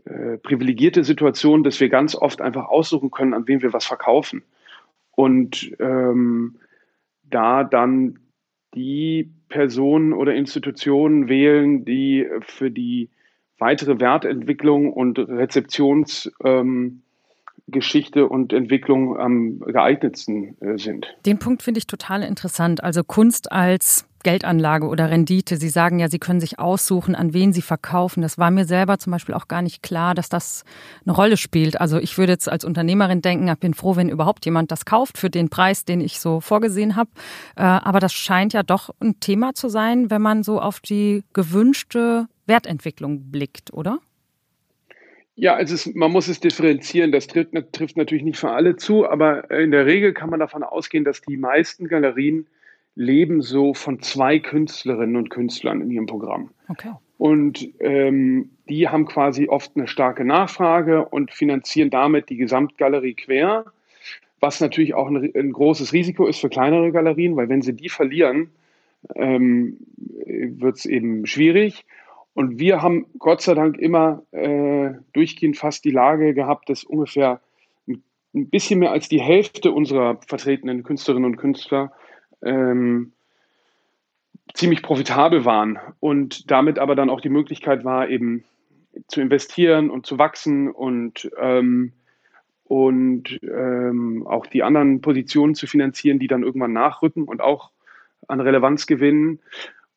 [0.05, 4.43] äh, privilegierte Situation, dass wir ganz oft einfach aussuchen können, an wen wir was verkaufen.
[5.11, 6.57] Und ähm,
[7.23, 8.19] da dann
[8.75, 13.09] die Personen oder Institutionen wählen, die für die
[13.57, 17.01] weitere Wertentwicklung und Rezeptions ähm,
[17.67, 21.07] Geschichte und Entwicklung am geeignetsten äh, sind.
[21.25, 22.83] Den Punkt finde ich total interessant.
[22.83, 25.57] Also Kunst als Geldanlage oder Rendite.
[25.57, 28.23] Sie sagen ja, Sie können sich aussuchen, an wen Sie verkaufen.
[28.23, 30.63] Das war mir selber zum Beispiel auch gar nicht klar, dass das
[31.05, 31.79] eine Rolle spielt.
[31.79, 35.19] Also ich würde jetzt als Unternehmerin denken, ich bin froh, wenn überhaupt jemand das kauft
[35.19, 37.11] für den Preis, den ich so vorgesehen habe.
[37.55, 41.23] Äh, aber das scheint ja doch ein Thema zu sein, wenn man so auf die
[41.33, 43.99] gewünschte Wertentwicklung blickt, oder?
[45.35, 47.11] Ja, also es, man muss es differenzieren.
[47.11, 50.63] Das trifft, trifft natürlich nicht für alle zu, aber in der Regel kann man davon
[50.63, 52.47] ausgehen, dass die meisten Galerien
[52.95, 56.51] leben so von zwei Künstlerinnen und Künstlern in ihrem Programm.
[56.69, 56.91] Okay.
[57.17, 63.65] Und ähm, die haben quasi oft eine starke Nachfrage und finanzieren damit die Gesamtgalerie quer,
[64.39, 67.89] was natürlich auch ein, ein großes Risiko ist für kleinere Galerien, weil wenn sie die
[67.89, 68.51] verlieren,
[69.15, 69.77] ähm,
[70.25, 71.85] wird es eben schwierig.
[72.35, 77.39] Und wir haben Gott sei Dank immer äh, durchgehend fast die Lage gehabt, dass ungefähr
[77.87, 81.93] ein bisschen mehr als die Hälfte unserer vertretenen Künstlerinnen und Künstler
[82.43, 83.13] ähm,
[84.53, 88.43] ziemlich profitabel waren und damit aber dann auch die Möglichkeit war, eben
[89.07, 91.93] zu investieren und zu wachsen und, ähm,
[92.65, 97.71] und ähm, auch die anderen Positionen zu finanzieren, die dann irgendwann nachrücken und auch
[98.27, 99.39] an Relevanz gewinnen.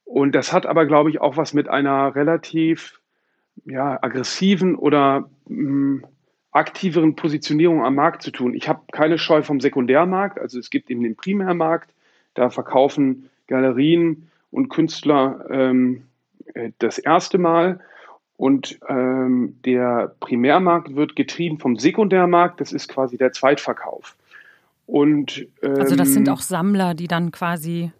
[0.08, 2.98] Und das hat aber, glaube ich, auch was mit einer relativ
[3.66, 6.04] ja, aggressiven oder mh, mm,
[6.50, 8.54] aktiveren Positionierung am Markt zu tun.
[8.54, 11.90] Ich habe keine Scheu vom Sekundärmarkt, also es gibt eben den Primärmarkt,
[12.32, 16.04] da verkaufen Galerien und Künstler ähm,
[16.54, 17.80] äh, das erste Mal.
[18.38, 24.16] Und ähm, der Primärmarkt wird getrieben vom Sekundärmarkt, das ist quasi der Zweitverkauf.
[24.86, 27.92] Und, ähm, also das sind ähm, auch Sammler, die dann quasi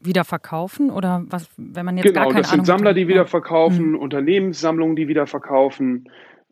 [0.00, 3.08] wieder verkaufen oder was, wenn man jetzt genau, gar keine Ahnung das sind Sammler, die
[3.08, 3.98] wieder verkaufen, mhm.
[3.98, 6.08] Unternehmenssammlungen, die wieder verkaufen.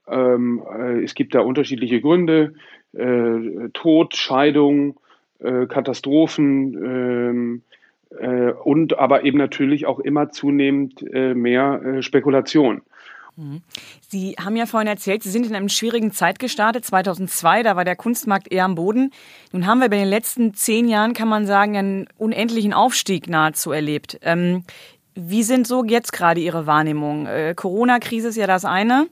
[0.07, 2.55] Ähm, äh, es gibt da unterschiedliche Gründe:
[2.93, 5.01] äh, Tod, Scheidung,
[5.41, 7.63] äh, Katastrophen ähm,
[8.19, 12.83] äh, und aber eben natürlich auch immer zunehmend äh, mehr äh, Spekulation.
[13.39, 13.63] Mhm.
[14.09, 17.85] Sie haben ja vorhin erzählt, Sie sind in einer schwierigen Zeit gestartet, 2002, da war
[17.85, 19.13] der Kunstmarkt eher am Boden.
[19.53, 23.71] Nun haben wir bei den letzten zehn Jahren, kann man sagen, einen unendlichen Aufstieg nahezu
[23.71, 24.19] erlebt.
[24.23, 24.65] Ähm,
[25.15, 27.27] wie sind so jetzt gerade Ihre Wahrnehmungen?
[27.27, 29.07] Äh, Corona-Krise ist ja das eine,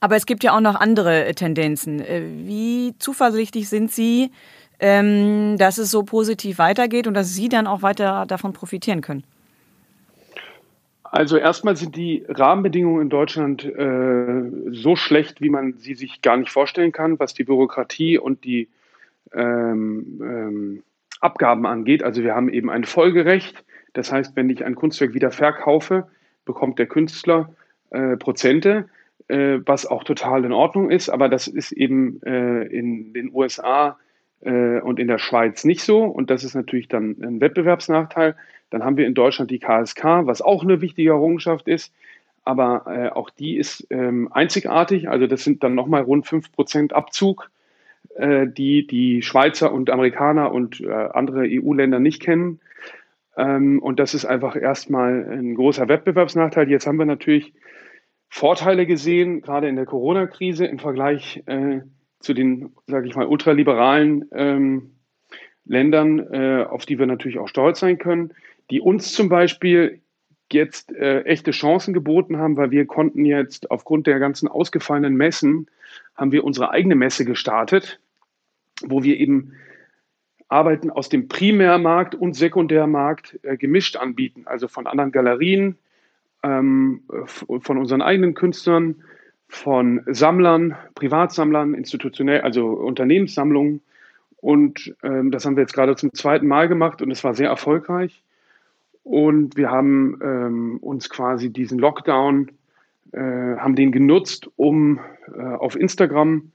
[0.00, 2.00] aber es gibt ja auch noch andere äh, Tendenzen.
[2.00, 4.30] Äh, wie zuversichtlich sind Sie,
[4.78, 9.24] ähm, dass es so positiv weitergeht und dass Sie dann auch weiter davon profitieren können?
[11.10, 16.36] Also erstmal sind die Rahmenbedingungen in Deutschland äh, so schlecht, wie man sie sich gar
[16.36, 18.68] nicht vorstellen kann, was die Bürokratie und die
[19.32, 20.82] ähm, ähm,
[21.20, 22.02] Abgaben angeht.
[22.02, 23.64] Also wir haben eben ein Folgerecht.
[23.94, 26.08] Das heißt, wenn ich ein Kunstwerk wieder verkaufe,
[26.44, 27.54] bekommt der Künstler
[27.90, 28.88] äh, Prozente,
[29.28, 31.08] äh, was auch total in Ordnung ist.
[31.08, 33.98] Aber das ist eben äh, in den USA
[34.40, 36.04] äh, und in der Schweiz nicht so.
[36.04, 38.36] Und das ist natürlich dann ein Wettbewerbsnachteil.
[38.70, 41.92] Dann haben wir in Deutschland die KSK, was auch eine wichtige Errungenschaft ist.
[42.44, 45.08] Aber äh, auch die ist ähm, einzigartig.
[45.08, 47.50] Also das sind dann nochmal rund 5% Abzug,
[48.16, 52.60] äh, die die Schweizer und Amerikaner und äh, andere EU-Länder nicht kennen.
[53.36, 56.70] Ähm, und das ist einfach erstmal ein großer Wettbewerbsnachteil.
[56.70, 57.52] Jetzt haben wir natürlich
[58.28, 61.80] Vorteile gesehen, gerade in der Corona-Krise im Vergleich äh,
[62.20, 64.90] zu den, sage ich mal, ultraliberalen ähm,
[65.64, 68.32] Ländern, äh, auf die wir natürlich auch stolz sein können
[68.70, 70.00] die uns zum Beispiel
[70.50, 75.66] jetzt äh, echte Chancen geboten haben, weil wir konnten jetzt aufgrund der ganzen ausgefallenen Messen,
[76.14, 78.00] haben wir unsere eigene Messe gestartet,
[78.82, 79.52] wo wir eben
[80.48, 85.76] Arbeiten aus dem Primärmarkt und Sekundärmarkt äh, gemischt anbieten, also von anderen Galerien,
[86.42, 89.02] ähm, von unseren eigenen Künstlern,
[89.48, 93.80] von Sammlern, Privatsammlern, institutionell, also Unternehmenssammlungen.
[94.36, 97.48] Und ähm, das haben wir jetzt gerade zum zweiten Mal gemacht und es war sehr
[97.48, 98.22] erfolgreich.
[99.02, 102.50] Und wir haben ähm, uns quasi diesen Lockdown,
[103.12, 105.00] äh, haben den genutzt, um
[105.34, 106.52] äh, auf Instagram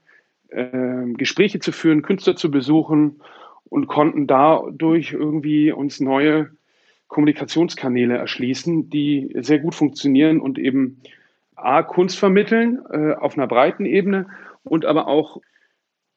[0.48, 3.20] äh, Gespräche zu führen, Künstler zu besuchen
[3.64, 6.50] und konnten dadurch irgendwie uns neue
[7.08, 11.00] Kommunikationskanäle erschließen, die sehr gut funktionieren und eben
[11.64, 14.26] A, Kunst vermitteln äh, auf einer breiten Ebene
[14.64, 15.40] und aber auch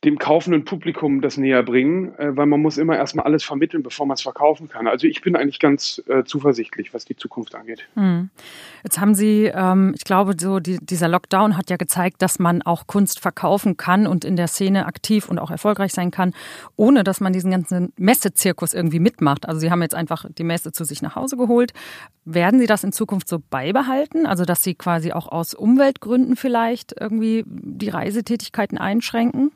[0.04, 4.06] dem kaufenden Publikum das näher bringen, äh, weil man muss immer erstmal alles vermitteln, bevor
[4.06, 4.86] man es verkaufen kann.
[4.88, 7.88] Also ich bin eigentlich ganz äh, zuversichtlich, was die Zukunft angeht.
[7.96, 8.30] Hm.
[8.84, 12.62] Jetzt haben Sie, ähm, ich glaube, so die, dieser Lockdown hat ja gezeigt, dass man
[12.62, 16.36] auch Kunst verkaufen kann und in der Szene aktiv und auch erfolgreich sein kann,
[16.76, 19.48] ohne dass man diesen ganzen Messezirkus irgendwie mitmacht.
[19.48, 21.74] Also Sie haben jetzt einfach die Messe zu sich nach Hause geholt.
[22.24, 24.28] Werden Sie das in Zukunft so beibehalten?
[24.28, 29.52] Also dass Sie quasi auch aus Umweltgründen vielleicht irgendwie die Reisetätigkeiten einschränken?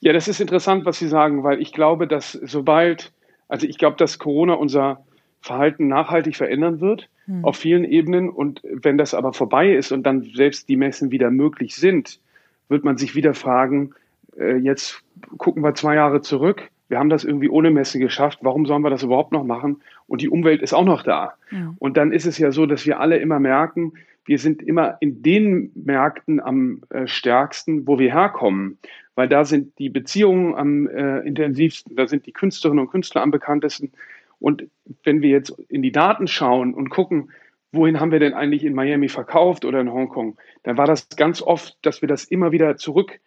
[0.00, 3.12] Ja, das ist interessant, was Sie sagen, weil ich glaube, dass sobald,
[3.48, 5.04] also ich glaube, dass Corona unser
[5.40, 7.44] Verhalten nachhaltig verändern wird hm.
[7.44, 8.30] auf vielen Ebenen.
[8.30, 12.20] Und wenn das aber vorbei ist und dann selbst die Messen wieder möglich sind,
[12.68, 13.92] wird man sich wieder fragen,
[14.38, 15.02] äh, jetzt
[15.38, 16.70] gucken wir zwei Jahre zurück.
[16.88, 18.40] Wir haben das irgendwie ohne Messe geschafft.
[18.42, 19.82] Warum sollen wir das überhaupt noch machen?
[20.06, 21.34] Und die Umwelt ist auch noch da.
[21.50, 21.74] Ja.
[21.78, 25.22] Und dann ist es ja so, dass wir alle immer merken, wir sind immer in
[25.22, 28.78] den Märkten am äh, stärksten, wo wir herkommen
[29.14, 33.30] weil da sind die Beziehungen am äh, intensivsten, da sind die Künstlerinnen und Künstler am
[33.30, 33.92] bekanntesten.
[34.38, 34.68] Und
[35.04, 37.30] wenn wir jetzt in die Daten schauen und gucken,
[37.72, 41.42] wohin haben wir denn eigentlich in Miami verkauft oder in Hongkong, dann war das ganz
[41.42, 43.20] oft, dass wir das immer wieder zurück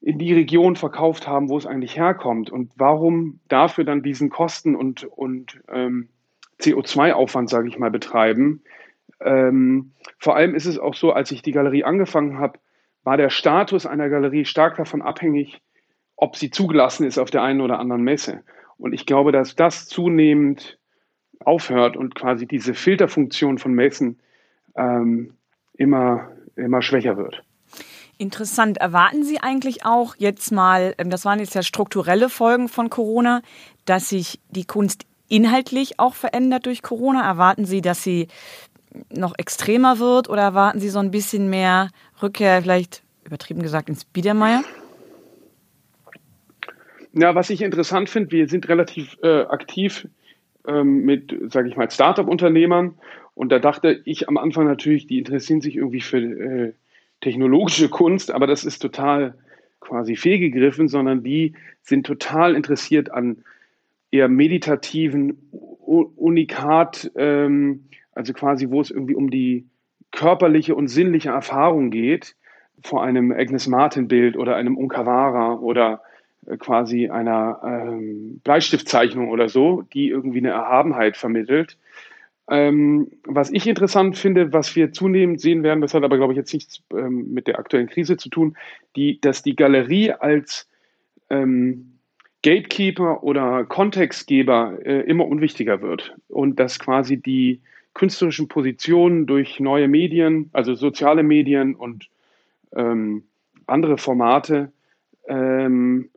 [0.00, 2.50] in die Region verkauft haben, wo es eigentlich herkommt.
[2.50, 6.08] Und warum dafür dann diesen Kosten- und, und ähm,
[6.60, 8.62] CO2-Aufwand, sage ich mal, betreiben?
[9.20, 12.58] Ähm, vor allem ist es auch so, als ich die Galerie angefangen habe,
[13.04, 15.60] war der Status einer Galerie stark davon abhängig,
[16.16, 18.42] ob sie zugelassen ist auf der einen oder anderen Messe.
[18.78, 20.78] Und ich glaube, dass das zunehmend
[21.40, 24.20] aufhört und quasi diese Filterfunktion von Messen
[24.76, 25.34] ähm,
[25.74, 27.42] immer, immer schwächer wird.
[28.18, 28.78] Interessant.
[28.78, 33.42] Erwarten Sie eigentlich auch jetzt mal, ähm, das waren jetzt ja strukturelle Folgen von Corona,
[33.84, 37.26] dass sich die Kunst inhaltlich auch verändert durch Corona?
[37.26, 38.28] Erwarten Sie, dass sie
[39.10, 41.90] noch extremer wird oder erwarten Sie so ein bisschen mehr
[42.22, 44.62] Rückkehr, vielleicht übertrieben gesagt, ins Biedermeier?
[47.12, 50.08] Ja, was ich interessant finde, wir sind relativ äh, aktiv
[50.66, 52.94] ähm, mit, sage ich mal, Startup-Unternehmern.
[53.34, 56.72] Und da dachte ich am Anfang natürlich, die interessieren sich irgendwie für äh,
[57.20, 59.34] technologische Kunst, aber das ist total
[59.80, 63.44] quasi fehlgegriffen, sondern die sind total interessiert an
[64.10, 65.38] eher meditativen
[65.84, 69.66] Unikat, ähm, also quasi, wo es irgendwie um die
[70.10, 72.36] körperliche und sinnliche Erfahrung geht,
[72.82, 76.02] vor einem Agnes Martin-Bild oder einem Unkawara oder
[76.46, 81.78] äh, quasi einer ähm, Bleistiftzeichnung oder so, die irgendwie eine Erhabenheit vermittelt.
[82.50, 86.36] Ähm, was ich interessant finde, was wir zunehmend sehen werden, das hat aber, glaube ich,
[86.36, 88.56] jetzt nichts ähm, mit der aktuellen Krise zu tun,
[88.96, 90.68] die, dass die Galerie als
[91.30, 91.98] ähm,
[92.42, 97.60] Gatekeeper oder Kontextgeber äh, immer unwichtiger wird und dass quasi die
[97.94, 102.08] künstlerischen Positionen durch neue Medien, also soziale Medien und
[102.74, 103.24] ähm,
[103.66, 104.72] andere Formate,
[105.28, 106.10] ähm,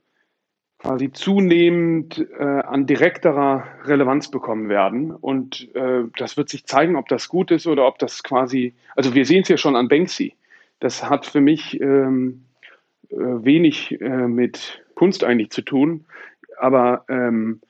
[0.77, 5.11] quasi zunehmend äh, an direkterer Relevanz bekommen werden.
[5.11, 9.15] Und äh, das wird sich zeigen, ob das gut ist oder ob das quasi, also
[9.15, 10.35] wir sehen es ja schon an Banksy.
[10.79, 12.45] Das hat für mich ähm,
[13.09, 16.05] äh, wenig äh, mit Kunst eigentlich zu tun,
[16.57, 17.61] aber ähm,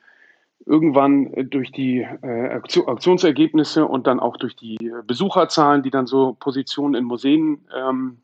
[0.65, 6.95] irgendwann durch die äh, Auktionsergebnisse und dann auch durch die Besucherzahlen, die dann so Positionen
[6.95, 8.17] in Museen ähm,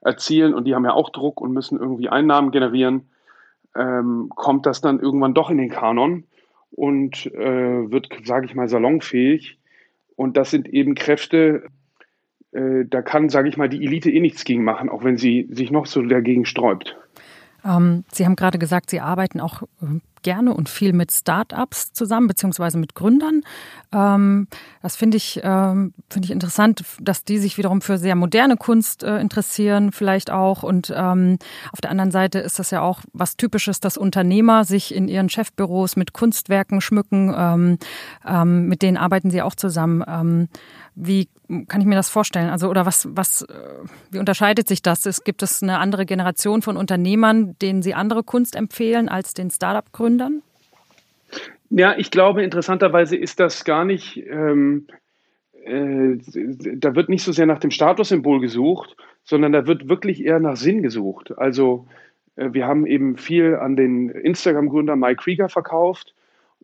[0.00, 3.08] erzielen und die haben ja auch Druck und müssen irgendwie Einnahmen generieren,
[3.76, 6.24] ähm, kommt das dann irgendwann doch in den Kanon
[6.70, 9.58] und äh, wird, sage ich mal, salonfähig.
[10.16, 11.64] Und das sind eben Kräfte,
[12.52, 15.48] äh, da kann, sage ich mal, die Elite eh nichts gegen machen, auch wenn sie
[15.50, 16.96] sich noch so dagegen sträubt.
[17.64, 22.28] Ähm, sie haben gerade gesagt, Sie arbeiten auch äh, gerne und viel mit Startups zusammen,
[22.28, 23.42] beziehungsweise mit Gründern.
[23.92, 24.48] Ähm,
[24.82, 29.02] das finde ich, ähm, finde ich interessant, dass die sich wiederum für sehr moderne Kunst
[29.02, 30.62] äh, interessieren, vielleicht auch.
[30.62, 31.38] Und ähm,
[31.72, 35.28] auf der anderen Seite ist das ja auch was Typisches, dass Unternehmer sich in ihren
[35.28, 37.34] Chefbüros mit Kunstwerken schmücken.
[37.36, 37.78] Ähm,
[38.26, 40.48] ähm, mit denen arbeiten sie auch zusammen.
[41.02, 41.28] Wie
[41.66, 42.50] kann ich mir das vorstellen?
[42.50, 43.54] Also, oder was, was, äh,
[44.10, 45.06] wie unterscheidet sich das?
[45.06, 49.50] Es, gibt es eine andere Generation von Unternehmern, denen Sie andere Kunst empfehlen als den
[49.50, 50.42] Startup-Gründern?
[51.70, 54.86] Ja, ich glaube, interessanterweise ist das gar nicht, ähm,
[55.64, 56.18] äh,
[56.76, 60.56] da wird nicht so sehr nach dem Statussymbol gesucht, sondern da wird wirklich eher nach
[60.56, 61.36] Sinn gesucht.
[61.38, 61.86] Also,
[62.36, 66.14] äh, wir haben eben viel an den Instagram-Gründer Mike Krieger verkauft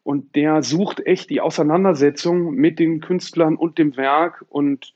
[0.07, 4.45] und der sucht echt die Auseinandersetzung mit den Künstlern und dem Werk.
[4.49, 4.95] Und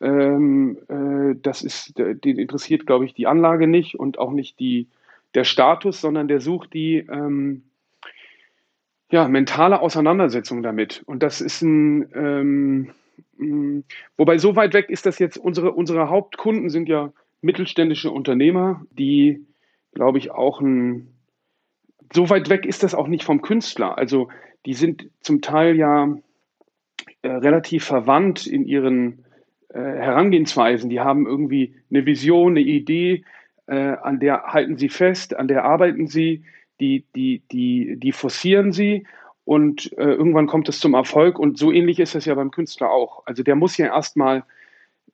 [0.00, 4.88] ähm, äh, das ist, den interessiert, glaube ich, die Anlage nicht und auch nicht die,
[5.34, 7.64] der Status, sondern der sucht die ähm,
[9.10, 11.02] ja, mentale Auseinandersetzung damit.
[11.04, 12.90] Und das ist ein, ähm,
[13.36, 13.82] mh,
[14.16, 19.44] wobei so weit weg ist das jetzt, unsere, unsere Hauptkunden sind ja mittelständische Unternehmer, die,
[19.92, 21.15] glaube ich, auch ein
[22.12, 23.98] so weit weg ist das auch nicht vom Künstler.
[23.98, 24.28] Also
[24.64, 26.16] die sind zum Teil ja
[27.22, 29.24] äh, relativ verwandt in ihren
[29.68, 30.90] äh, Herangehensweisen.
[30.90, 33.24] Die haben irgendwie eine Vision, eine Idee,
[33.66, 36.44] äh, an der halten sie fest, an der arbeiten sie,
[36.80, 39.06] die, die, die, die forcieren sie
[39.44, 41.38] und äh, irgendwann kommt es zum Erfolg.
[41.38, 43.22] Und so ähnlich ist es ja beim Künstler auch.
[43.26, 44.44] Also der muss ja erstmal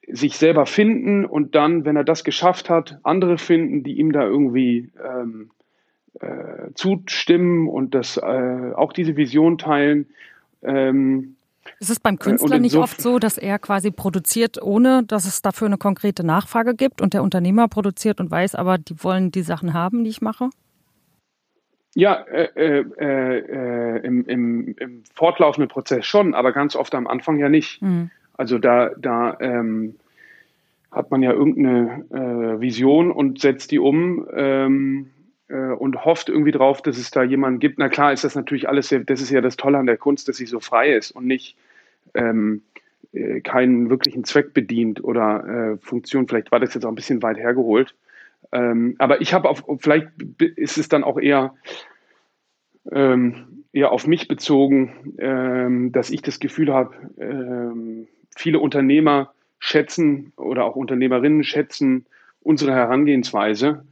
[0.09, 4.25] sich selber finden und dann, wenn er das geschafft hat, andere finden, die ihm da
[4.25, 5.51] irgendwie ähm,
[6.23, 10.07] äh, zustimmen und das äh, auch diese Vision teilen.
[10.63, 11.37] Ähm,
[11.79, 15.67] ist es beim Künstler nicht oft so, dass er quasi produziert, ohne dass es dafür
[15.67, 19.75] eine konkrete Nachfrage gibt und der Unternehmer produziert und weiß, aber die wollen die Sachen
[19.75, 20.51] haben, die ich mache?
[21.95, 27.39] Ja, äh, äh, äh, im, im, im, fortlaufenden Prozess schon, aber ganz oft am Anfang
[27.39, 27.83] ja nicht.
[27.83, 28.11] Mhm.
[28.37, 29.97] Also da, da ähm,
[30.91, 34.27] hat man ja irgendeine äh, Vision und setzt die um.
[34.35, 35.12] Ähm, äh,
[35.55, 37.79] und hofft irgendwie drauf, dass es da jemanden gibt.
[37.79, 40.37] Na klar ist das natürlich alles, das ist ja das Tolle an der Kunst, dass
[40.37, 41.57] sie so frei ist und nicht
[42.15, 42.63] ähm,
[43.13, 46.27] äh, keinen wirklichen Zweck bedient oder äh, Funktion.
[46.27, 47.95] Vielleicht war das jetzt auch ein bisschen weit hergeholt.
[48.53, 51.55] Ähm, aber ich habe auf, vielleicht ist es dann auch eher,
[52.91, 60.33] ähm, eher auf mich bezogen, ähm, dass ich das Gefühl habe, ähm, viele Unternehmer schätzen
[60.37, 62.07] oder auch Unternehmerinnen schätzen
[62.41, 63.85] unsere Herangehensweise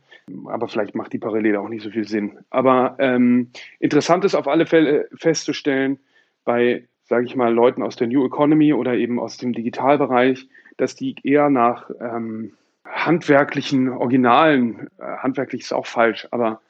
[0.47, 2.39] aber vielleicht macht die Parallele auch nicht so viel Sinn.
[2.51, 5.99] Aber ähm, interessant ist auf alle Fälle festzustellen,
[6.45, 10.95] bei, sage ich mal, Leuten aus der New Economy oder eben aus dem Digitalbereich, dass
[10.95, 12.53] die eher nach ähm,
[12.85, 16.61] handwerklichen Originalen, äh, handwerklich ist auch falsch, aber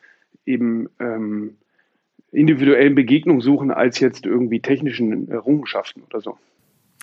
[0.47, 1.57] eben ähm,
[2.33, 6.39] individuellen Begegnungen suchen als jetzt irgendwie technischen Errungenschaften oder so.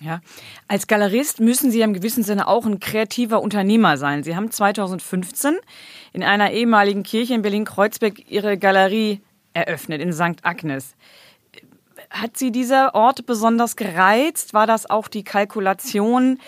[0.02, 0.22] Ja,
[0.68, 4.24] als Galerist müssen Sie im gewissen Sinne auch ein kreativer Unternehmer sein.
[4.24, 5.58] Sie haben 2015
[6.14, 9.22] in einer ehemaligen Kirche in Berlin-Kreuzberg Ihre Galerie
[9.54, 10.44] eröffnet in St.
[10.44, 10.96] Agnes.
[12.12, 14.54] Hat Sie dieser Ort besonders gereizt?
[14.54, 16.40] War das auch die Kalkulation,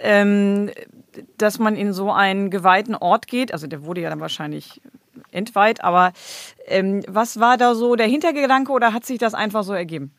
[0.00, 0.70] ähm,
[1.36, 3.52] dass man in so einen geweihten Ort geht?
[3.52, 4.80] Also der wurde ja dann wahrscheinlich
[5.30, 6.12] entweiht, aber
[6.66, 10.12] ähm, was war da so der Hintergedanke oder hat sich das einfach so ergeben?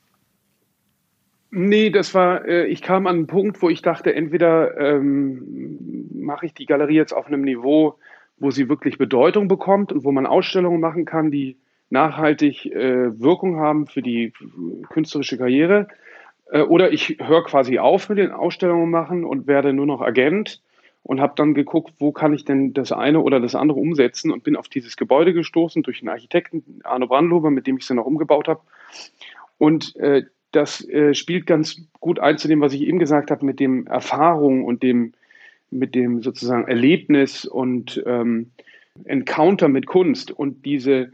[1.58, 6.48] Nee, das war, äh, ich kam an einen Punkt, wo ich dachte, entweder ähm, mache
[6.48, 7.96] ich die Galerie jetzt auf einem Niveau,
[8.38, 11.56] wo sie wirklich Bedeutung bekommt und wo man Ausstellungen machen kann, die
[11.90, 14.34] nachhaltig äh, Wirkung haben für die
[14.90, 15.88] künstlerische Karriere.
[16.52, 20.62] Äh, oder ich höre quasi auf mit den Ausstellungen machen und werde nur noch Agent
[21.04, 24.44] und habe dann geguckt, wo kann ich denn das eine oder das andere umsetzen und
[24.44, 28.00] bin auf dieses Gebäude gestoßen durch einen Architekten, Arno Brandlober, mit dem ich es dann
[28.00, 28.60] auch umgebaut habe.
[29.58, 30.24] Und äh,
[30.56, 33.88] das äh, spielt ganz gut ein zu dem, was ich eben gesagt habe, mit dem
[33.88, 35.14] Erfahrung und dem,
[35.70, 38.52] mit dem sozusagen Erlebnis und ähm,
[39.04, 40.32] Encounter mit Kunst.
[40.32, 41.12] Und diese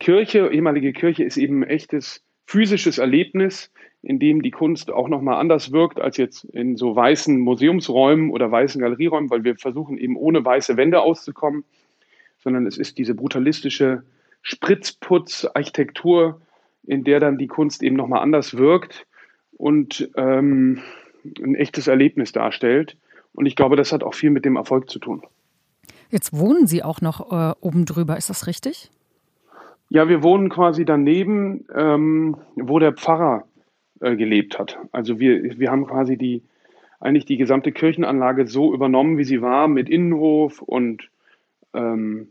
[0.00, 3.70] Kirche, ehemalige Kirche, ist eben ein echtes physisches Erlebnis,
[4.02, 8.50] in dem die Kunst auch nochmal anders wirkt als jetzt in so weißen Museumsräumen oder
[8.50, 11.62] weißen Galerieräumen, weil wir versuchen eben ohne weiße Wände auszukommen,
[12.38, 14.02] sondern es ist diese brutalistische
[14.42, 16.40] Spritzputz-Architektur,
[16.84, 19.06] in der dann die Kunst eben nochmal anders wirkt
[19.56, 20.80] und ähm,
[21.42, 22.96] ein echtes Erlebnis darstellt.
[23.32, 25.22] Und ich glaube, das hat auch viel mit dem Erfolg zu tun.
[26.10, 28.90] Jetzt wohnen Sie auch noch äh, oben drüber, ist das richtig?
[29.88, 33.44] Ja, wir wohnen quasi daneben, ähm, wo der Pfarrer
[34.00, 34.78] äh, gelebt hat.
[34.90, 36.42] Also wir, wir haben quasi die,
[37.00, 41.08] eigentlich die gesamte Kirchenanlage so übernommen, wie sie war, mit Innenhof und
[41.72, 42.28] ähm,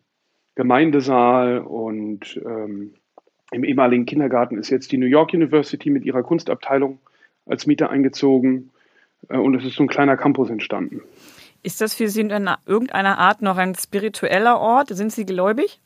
[0.56, 2.94] Gemeindesaal und ähm,
[3.52, 7.00] im ehemaligen Kindergarten ist jetzt die New York University mit ihrer Kunstabteilung
[7.46, 8.72] als Mieter eingezogen
[9.30, 11.02] äh, und es ist so ein kleiner Campus entstanden.
[11.64, 14.90] Ist das für Sie in irgendeiner Art noch ein spiritueller Ort?
[14.90, 15.80] Sind Sie gläubig?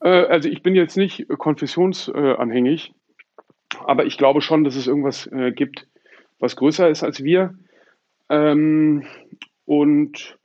[0.00, 2.92] Äh, also ich bin jetzt nicht konfessionsanhängig,
[3.84, 5.88] aber ich glaube schon, dass es irgendwas äh, gibt,
[6.38, 7.54] was größer ist als wir.
[8.28, 9.04] Ähm,
[9.64, 10.38] und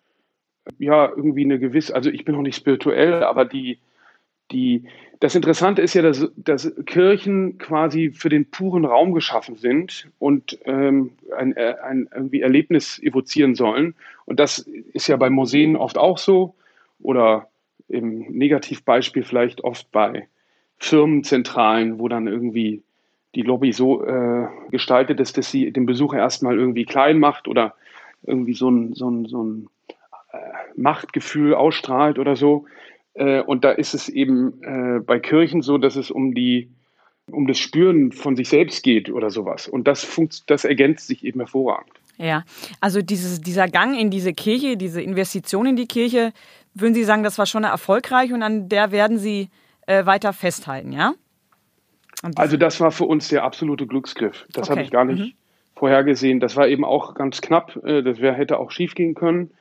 [0.77, 3.79] ja, irgendwie eine gewisse, also ich bin noch nicht spirituell, aber die,
[4.51, 4.87] die,
[5.21, 10.57] das Interessante ist ja, dass, dass Kirchen quasi für den puren Raum geschaffen sind und
[10.65, 13.93] ähm, ein, äh, ein irgendwie Erlebnis evozieren sollen.
[14.25, 14.57] Und das
[14.93, 16.55] ist ja bei Museen oft auch so
[16.99, 17.49] oder
[17.87, 20.27] im Negativbeispiel vielleicht oft bei
[20.79, 22.81] Firmenzentralen, wo dann irgendwie
[23.35, 27.75] die Lobby so äh, gestaltet ist, dass sie den Besucher erstmal irgendwie klein macht oder
[28.23, 29.69] irgendwie so ein, so ein, so ein
[30.33, 30.37] äh,
[30.75, 32.65] Machtgefühl ausstrahlt oder so.
[33.13, 36.71] Äh, und da ist es eben äh, bei Kirchen so, dass es um die
[37.29, 39.67] um das Spüren von sich selbst geht oder sowas.
[39.67, 41.93] Und das, funkt, das ergänzt sich eben hervorragend.
[42.17, 42.43] Ja,
[42.81, 46.33] also dieses, dieser Gang in diese Kirche, diese Investition in die Kirche,
[46.73, 49.49] würden Sie sagen, das war schon erfolgreich und an der werden Sie
[49.87, 51.13] äh, weiter festhalten, ja?
[52.35, 54.45] Also das war für uns der absolute Glücksgriff.
[54.51, 54.71] Das okay.
[54.71, 55.33] habe ich gar nicht mhm.
[55.75, 56.39] vorhergesehen.
[56.39, 57.75] Das war eben auch ganz knapp.
[57.83, 59.51] Äh, das wär, hätte auch schief gehen können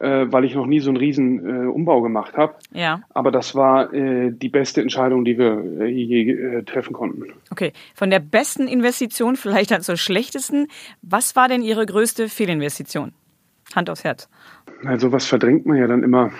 [0.00, 2.54] äh, weil ich noch nie so einen riesen äh, Umbau gemacht habe.
[2.72, 3.02] Ja.
[3.10, 7.24] Aber das war äh, die beste Entscheidung, die wir äh, je äh, treffen konnten.
[7.50, 10.68] Okay, von der besten Investition vielleicht dann zur schlechtesten.
[11.02, 13.12] Was war denn Ihre größte Fehlinvestition?
[13.74, 14.28] Hand aufs Herz.
[14.84, 16.30] Also was verdrängt man ja dann immer.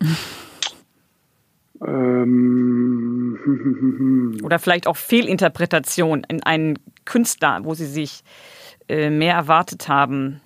[1.86, 8.22] ähm, Oder vielleicht auch Fehlinterpretation in einen Künstler, wo Sie sich
[8.88, 10.40] äh, mehr erwartet haben,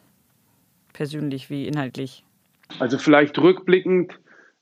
[0.95, 2.25] persönlich wie inhaltlich.
[2.79, 4.19] Also vielleicht rückblickend,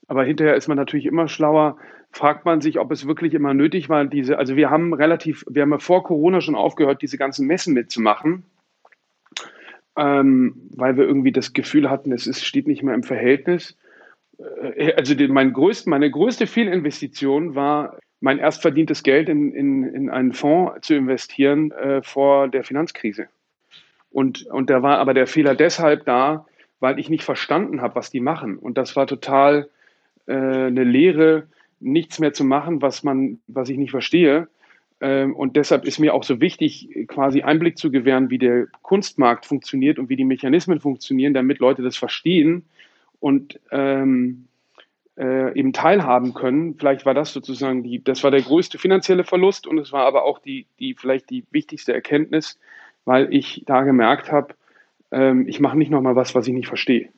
[0.07, 1.77] aber hinterher ist man natürlich immer schlauer,
[2.11, 5.61] fragt man sich, ob es wirklich immer nötig war, diese, also wir haben relativ, wir
[5.61, 8.43] haben ja vor Corona schon aufgehört, diese ganzen Messen mitzumachen,
[9.97, 13.77] ähm, weil wir irgendwie das Gefühl hatten, es ist, steht nicht mehr im Verhältnis.
[14.75, 19.83] Äh, also die, mein größt, meine größte Fehlinvestition war, mein erst verdientes Geld in, in,
[19.83, 23.27] in einen Fonds zu investieren äh, vor der Finanzkrise.
[24.11, 26.45] Und, und da war aber der Fehler deshalb da,
[26.81, 28.57] weil ich nicht verstanden habe, was die machen.
[28.57, 29.69] Und das war total
[30.25, 31.47] äh, eine Lehre,
[31.79, 34.49] nichts mehr zu machen, was man, was ich nicht verstehe.
[34.99, 39.45] Ähm, und deshalb ist mir auch so wichtig, quasi Einblick zu gewähren, wie der Kunstmarkt
[39.45, 42.65] funktioniert und wie die Mechanismen funktionieren, damit Leute das verstehen
[43.19, 44.47] und ähm,
[45.17, 46.75] äh, eben teilhaben können.
[46.77, 50.23] Vielleicht war das sozusagen die, das war der größte finanzielle Verlust und es war aber
[50.23, 52.59] auch die, die vielleicht die wichtigste Erkenntnis,
[53.05, 54.55] weil ich da gemerkt habe,
[55.11, 57.09] ähm, ich mache nicht nochmal was, was ich nicht verstehe.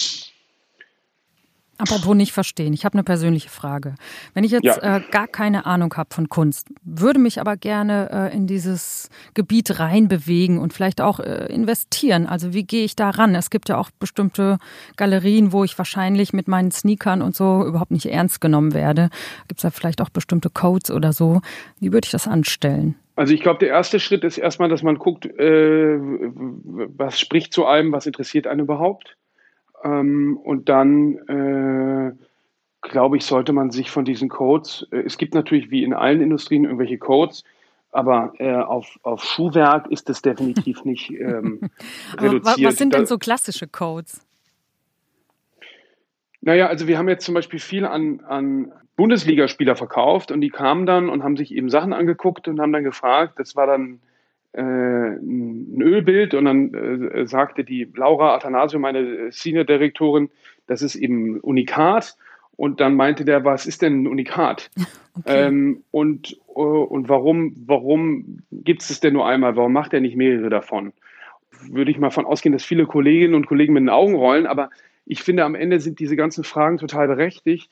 [1.79, 3.95] Apropos nicht verstehen, ich habe eine persönliche Frage.
[4.35, 4.97] Wenn ich jetzt ja.
[4.97, 9.79] äh, gar keine Ahnung habe von Kunst, würde mich aber gerne äh, in dieses Gebiet
[9.79, 12.27] reinbewegen und vielleicht auch äh, investieren.
[12.27, 13.33] Also wie gehe ich da ran?
[13.33, 14.59] Es gibt ja auch bestimmte
[14.97, 19.09] Galerien, wo ich wahrscheinlich mit meinen Sneakern und so überhaupt nicht ernst genommen werde.
[19.47, 21.41] Gibt es da vielleicht auch bestimmte Codes oder so?
[21.79, 22.95] Wie würde ich das anstellen?
[23.15, 27.65] Also ich glaube, der erste Schritt ist erstmal, dass man guckt, äh, was spricht zu
[27.65, 29.17] einem, was interessiert einen überhaupt.
[29.83, 32.13] Ähm, und dann, äh,
[32.81, 36.21] glaube ich, sollte man sich von diesen Codes, äh, es gibt natürlich wie in allen
[36.21, 37.43] Industrien irgendwelche Codes,
[37.91, 41.69] aber äh, auf, auf Schuhwerk ist das definitiv nicht ähm,
[42.17, 42.63] reduziert.
[42.63, 44.25] was sind denn so klassische Codes?
[46.41, 50.85] Naja, also wir haben jetzt zum Beispiel viel an, an Bundesligaspieler verkauft und die kamen
[50.85, 54.01] dann und haben sich eben Sachen angeguckt und haben dann gefragt, das war dann
[54.61, 60.29] ein Ölbild und dann äh, sagte die Laura Athanasio, meine Senior-Direktorin,
[60.67, 62.15] das ist eben Unikat.
[62.55, 64.69] Und dann meinte der, was ist denn ein Unikat?
[65.15, 65.45] Okay.
[65.45, 69.55] Ähm, und, uh, und warum, warum gibt es denn nur einmal?
[69.55, 70.91] Warum macht er nicht mehrere davon?
[71.69, 74.71] Würde ich mal von ausgehen, dass viele Kolleginnen und Kollegen mit den Augen rollen, aber
[75.05, 77.69] ich finde, am Ende sind diese ganzen Fragen total berechtigt,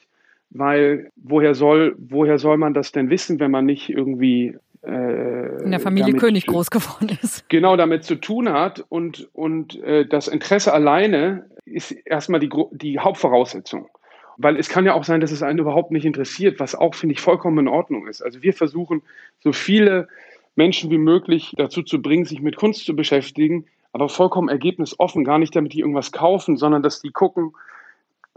[0.51, 5.71] weil woher soll, woher soll man das denn wissen, wenn man nicht irgendwie äh, in
[5.71, 7.47] der Familie König groß geworden ist.
[7.49, 12.99] Genau damit zu tun hat und, und äh, das Interesse alleine ist erstmal die, die
[12.99, 13.89] Hauptvoraussetzung.
[14.37, 17.13] Weil es kann ja auch sein, dass es einen überhaupt nicht interessiert, was auch, finde
[17.13, 18.21] ich, vollkommen in Ordnung ist.
[18.21, 19.03] Also wir versuchen,
[19.39, 20.07] so viele
[20.55, 25.37] Menschen wie möglich dazu zu bringen, sich mit Kunst zu beschäftigen, aber vollkommen ergebnisoffen, gar
[25.37, 27.53] nicht damit die irgendwas kaufen, sondern dass die gucken,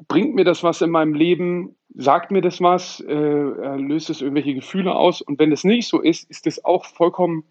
[0.09, 1.77] bringt mir das was in meinem Leben?
[1.95, 3.01] Sagt mir das was?
[3.01, 5.23] Äh, äh, löst es irgendwelche Gefühle aus?
[5.23, 7.45] Und wenn es nicht so ist, ist das auch vollkommen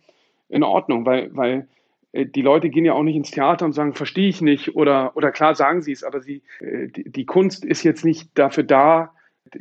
[0.49, 1.67] in Ordnung, weil, weil
[2.11, 5.15] äh, die Leute gehen ja auch nicht ins Theater und sagen, verstehe ich nicht oder,
[5.15, 8.63] oder klar sagen sie es, aber sie, äh, die, die, Kunst ist jetzt nicht dafür
[8.63, 9.13] da,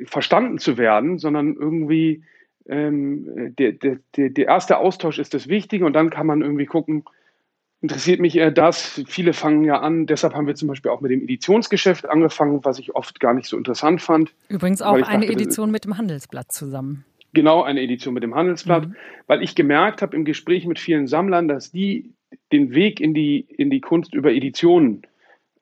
[0.05, 2.23] verstanden zu werden, sondern irgendwie
[2.67, 7.05] ähm, der, der, der erste Austausch ist das Wichtige und dann kann man irgendwie gucken,
[7.83, 9.03] interessiert mich eher das.
[9.07, 12.79] Viele fangen ja an, deshalb haben wir zum Beispiel auch mit dem Editionsgeschäft angefangen, was
[12.79, 14.33] ich oft gar nicht so interessant fand.
[14.49, 17.05] Übrigens auch eine dachte, Edition mit dem Handelsblatt zusammen.
[17.35, 18.97] Genau, eine Edition mit dem Handelsblatt, mhm.
[19.27, 22.13] weil ich gemerkt habe im Gespräch mit vielen Sammlern, dass die
[22.53, 25.03] den Weg in die, in die Kunst über Editionen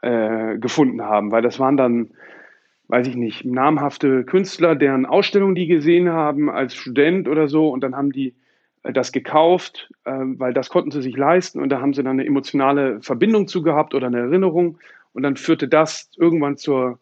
[0.03, 2.11] äh, gefunden haben, weil das waren dann,
[2.89, 7.81] weiß ich nicht, namhafte Künstler, deren Ausstellungen die gesehen haben als Student oder so und
[7.83, 8.35] dann haben die
[8.83, 12.27] das gekauft, ähm, weil das konnten sie sich leisten und da haben sie dann eine
[12.27, 14.79] emotionale Verbindung zu gehabt oder eine Erinnerung
[15.13, 16.99] und dann führte das irgendwann zur,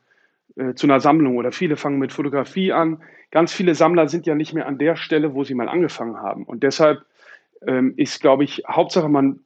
[0.57, 3.01] äh, zu einer Sammlung oder viele fangen mit Fotografie an.
[3.31, 6.45] Ganz viele Sammler sind ja nicht mehr an der Stelle, wo sie mal angefangen haben
[6.45, 7.05] und deshalb
[7.67, 9.41] ähm, ist, glaube ich, Hauptsache man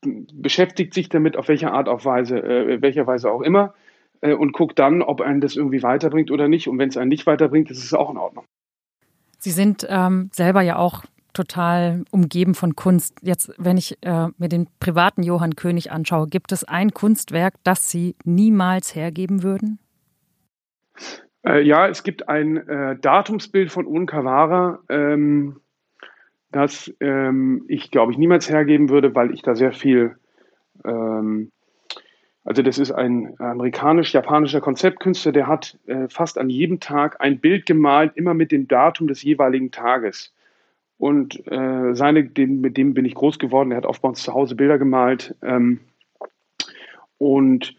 [0.00, 3.74] beschäftigt sich damit auf welche Art auf Weise, äh, welcher Weise auch immer
[4.20, 7.08] äh, und guckt dann, ob einen das irgendwie weiterbringt oder nicht und wenn es einen
[7.08, 8.44] nicht weiterbringt, ist es auch in Ordnung.
[9.38, 13.16] Sie sind ähm, selber ja auch total umgeben von Kunst.
[13.22, 17.90] Jetzt, wenn ich äh, mir den privaten Johann König anschaue, gibt es ein Kunstwerk, das
[17.90, 19.78] Sie niemals hergeben würden?
[21.46, 25.60] Äh, ja, es gibt ein äh, Datumsbild von Unkawara, ähm,
[26.50, 30.16] das ähm, ich, glaube ich, niemals hergeben würde, weil ich da sehr viel
[30.84, 31.52] ähm,
[32.48, 37.66] also das ist ein amerikanisch-japanischer Konzeptkünstler, der hat äh, fast an jedem Tag ein Bild
[37.66, 40.32] gemalt, immer mit dem Datum des jeweiligen Tages.
[40.98, 43.70] Und äh, seine, den, mit dem bin ich groß geworden.
[43.70, 45.36] Er hat oft bei uns zu Hause Bilder gemalt.
[45.42, 45.80] Ähm,
[47.18, 47.76] und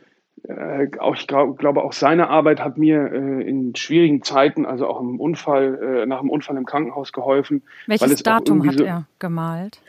[0.47, 4.87] äh, auch, ich glaub, glaube, auch seine Arbeit hat mir äh, in schwierigen Zeiten, also
[4.87, 7.63] auch im Unfall, äh, nach dem Unfall im Krankenhaus geholfen.
[7.87, 9.81] Welches Datum hat so, er gemalt?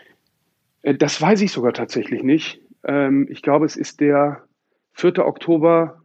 [0.82, 2.60] Äh, das weiß ich sogar tatsächlich nicht.
[2.84, 4.42] Ähm, ich glaube, es ist der
[4.94, 5.24] 4.
[5.24, 6.02] Oktober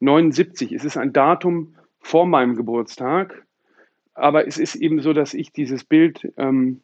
[0.00, 0.72] 79.
[0.72, 3.45] Es ist ein Datum vor meinem Geburtstag.
[4.16, 6.80] Aber es ist eben so, dass ich dieses Bild ähm,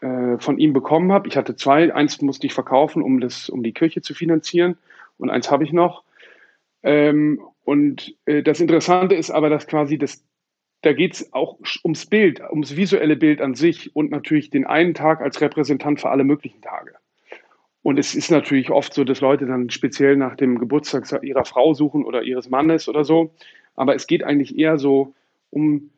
[0.00, 1.28] äh, von ihm bekommen habe.
[1.28, 1.94] Ich hatte zwei.
[1.94, 4.76] Eins musste ich verkaufen, um, das, um die Kirche zu finanzieren.
[5.16, 6.02] Und eins habe ich noch.
[6.82, 10.24] Ähm, und äh, das Interessante ist aber, dass quasi das,
[10.82, 14.94] da geht es auch ums Bild, ums visuelle Bild an sich und natürlich den einen
[14.94, 16.94] Tag als Repräsentant für alle möglichen Tage.
[17.82, 21.74] Und es ist natürlich oft so, dass Leute dann speziell nach dem Geburtstag ihrer Frau
[21.74, 23.32] suchen oder ihres Mannes oder so.
[23.76, 25.14] Aber es geht eigentlich eher so
[25.50, 25.90] um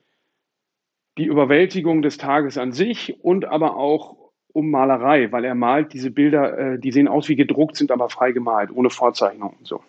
[1.19, 4.17] die Überwältigung des Tages an sich und aber auch
[4.53, 8.09] um Malerei, weil er malt diese Bilder, äh, die sehen aus wie gedruckt, sind aber
[8.09, 9.83] frei gemalt, ohne Vorzeichnung und so.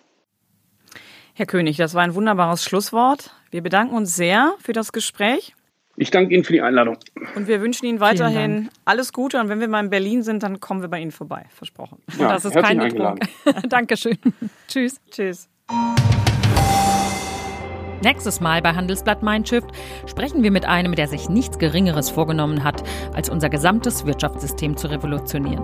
[1.33, 3.35] Herr König, das war ein wunderbares Schlusswort.
[3.51, 5.53] Wir bedanken uns sehr für das Gespräch.
[5.95, 6.97] Ich danke Ihnen für die Einladung.
[7.35, 9.39] Und wir wünschen Ihnen weiterhin alles Gute.
[9.39, 11.45] Und wenn wir mal in Berlin sind, dann kommen wir bei Ihnen vorbei.
[11.49, 11.99] Versprochen.
[12.17, 13.19] Ja, das ist kein Betrug.
[13.69, 14.17] Dankeschön.
[14.67, 14.99] Tschüss.
[15.11, 15.49] Tschüss.
[18.03, 19.69] Nächstes Mal bei Handelsblatt Mindshift
[20.05, 22.83] sprechen wir mit einem, der sich nichts Geringeres vorgenommen hat,
[23.13, 25.63] als unser gesamtes Wirtschaftssystem zu revolutionieren.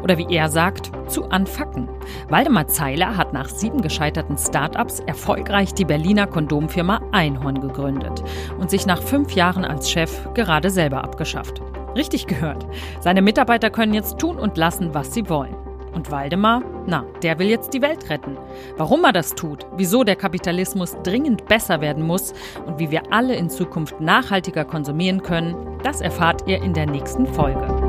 [0.00, 1.88] Oder wie er sagt, zu anfacken.
[2.28, 8.22] Waldemar Zeiler hat nach sieben gescheiterten Start-ups erfolgreich die Berliner Kondomfirma Einhorn gegründet
[8.56, 11.60] und sich nach fünf Jahren als Chef gerade selber abgeschafft.
[11.96, 12.68] Richtig gehört.
[13.00, 15.56] Seine Mitarbeiter können jetzt tun und lassen, was sie wollen.
[15.92, 16.62] Und Waldemar?
[16.86, 18.36] Na, der will jetzt die Welt retten.
[18.76, 22.32] Warum er das tut, wieso der Kapitalismus dringend besser werden muss
[22.66, 27.26] und wie wir alle in Zukunft nachhaltiger konsumieren können, das erfahrt ihr in der nächsten
[27.26, 27.79] Folge.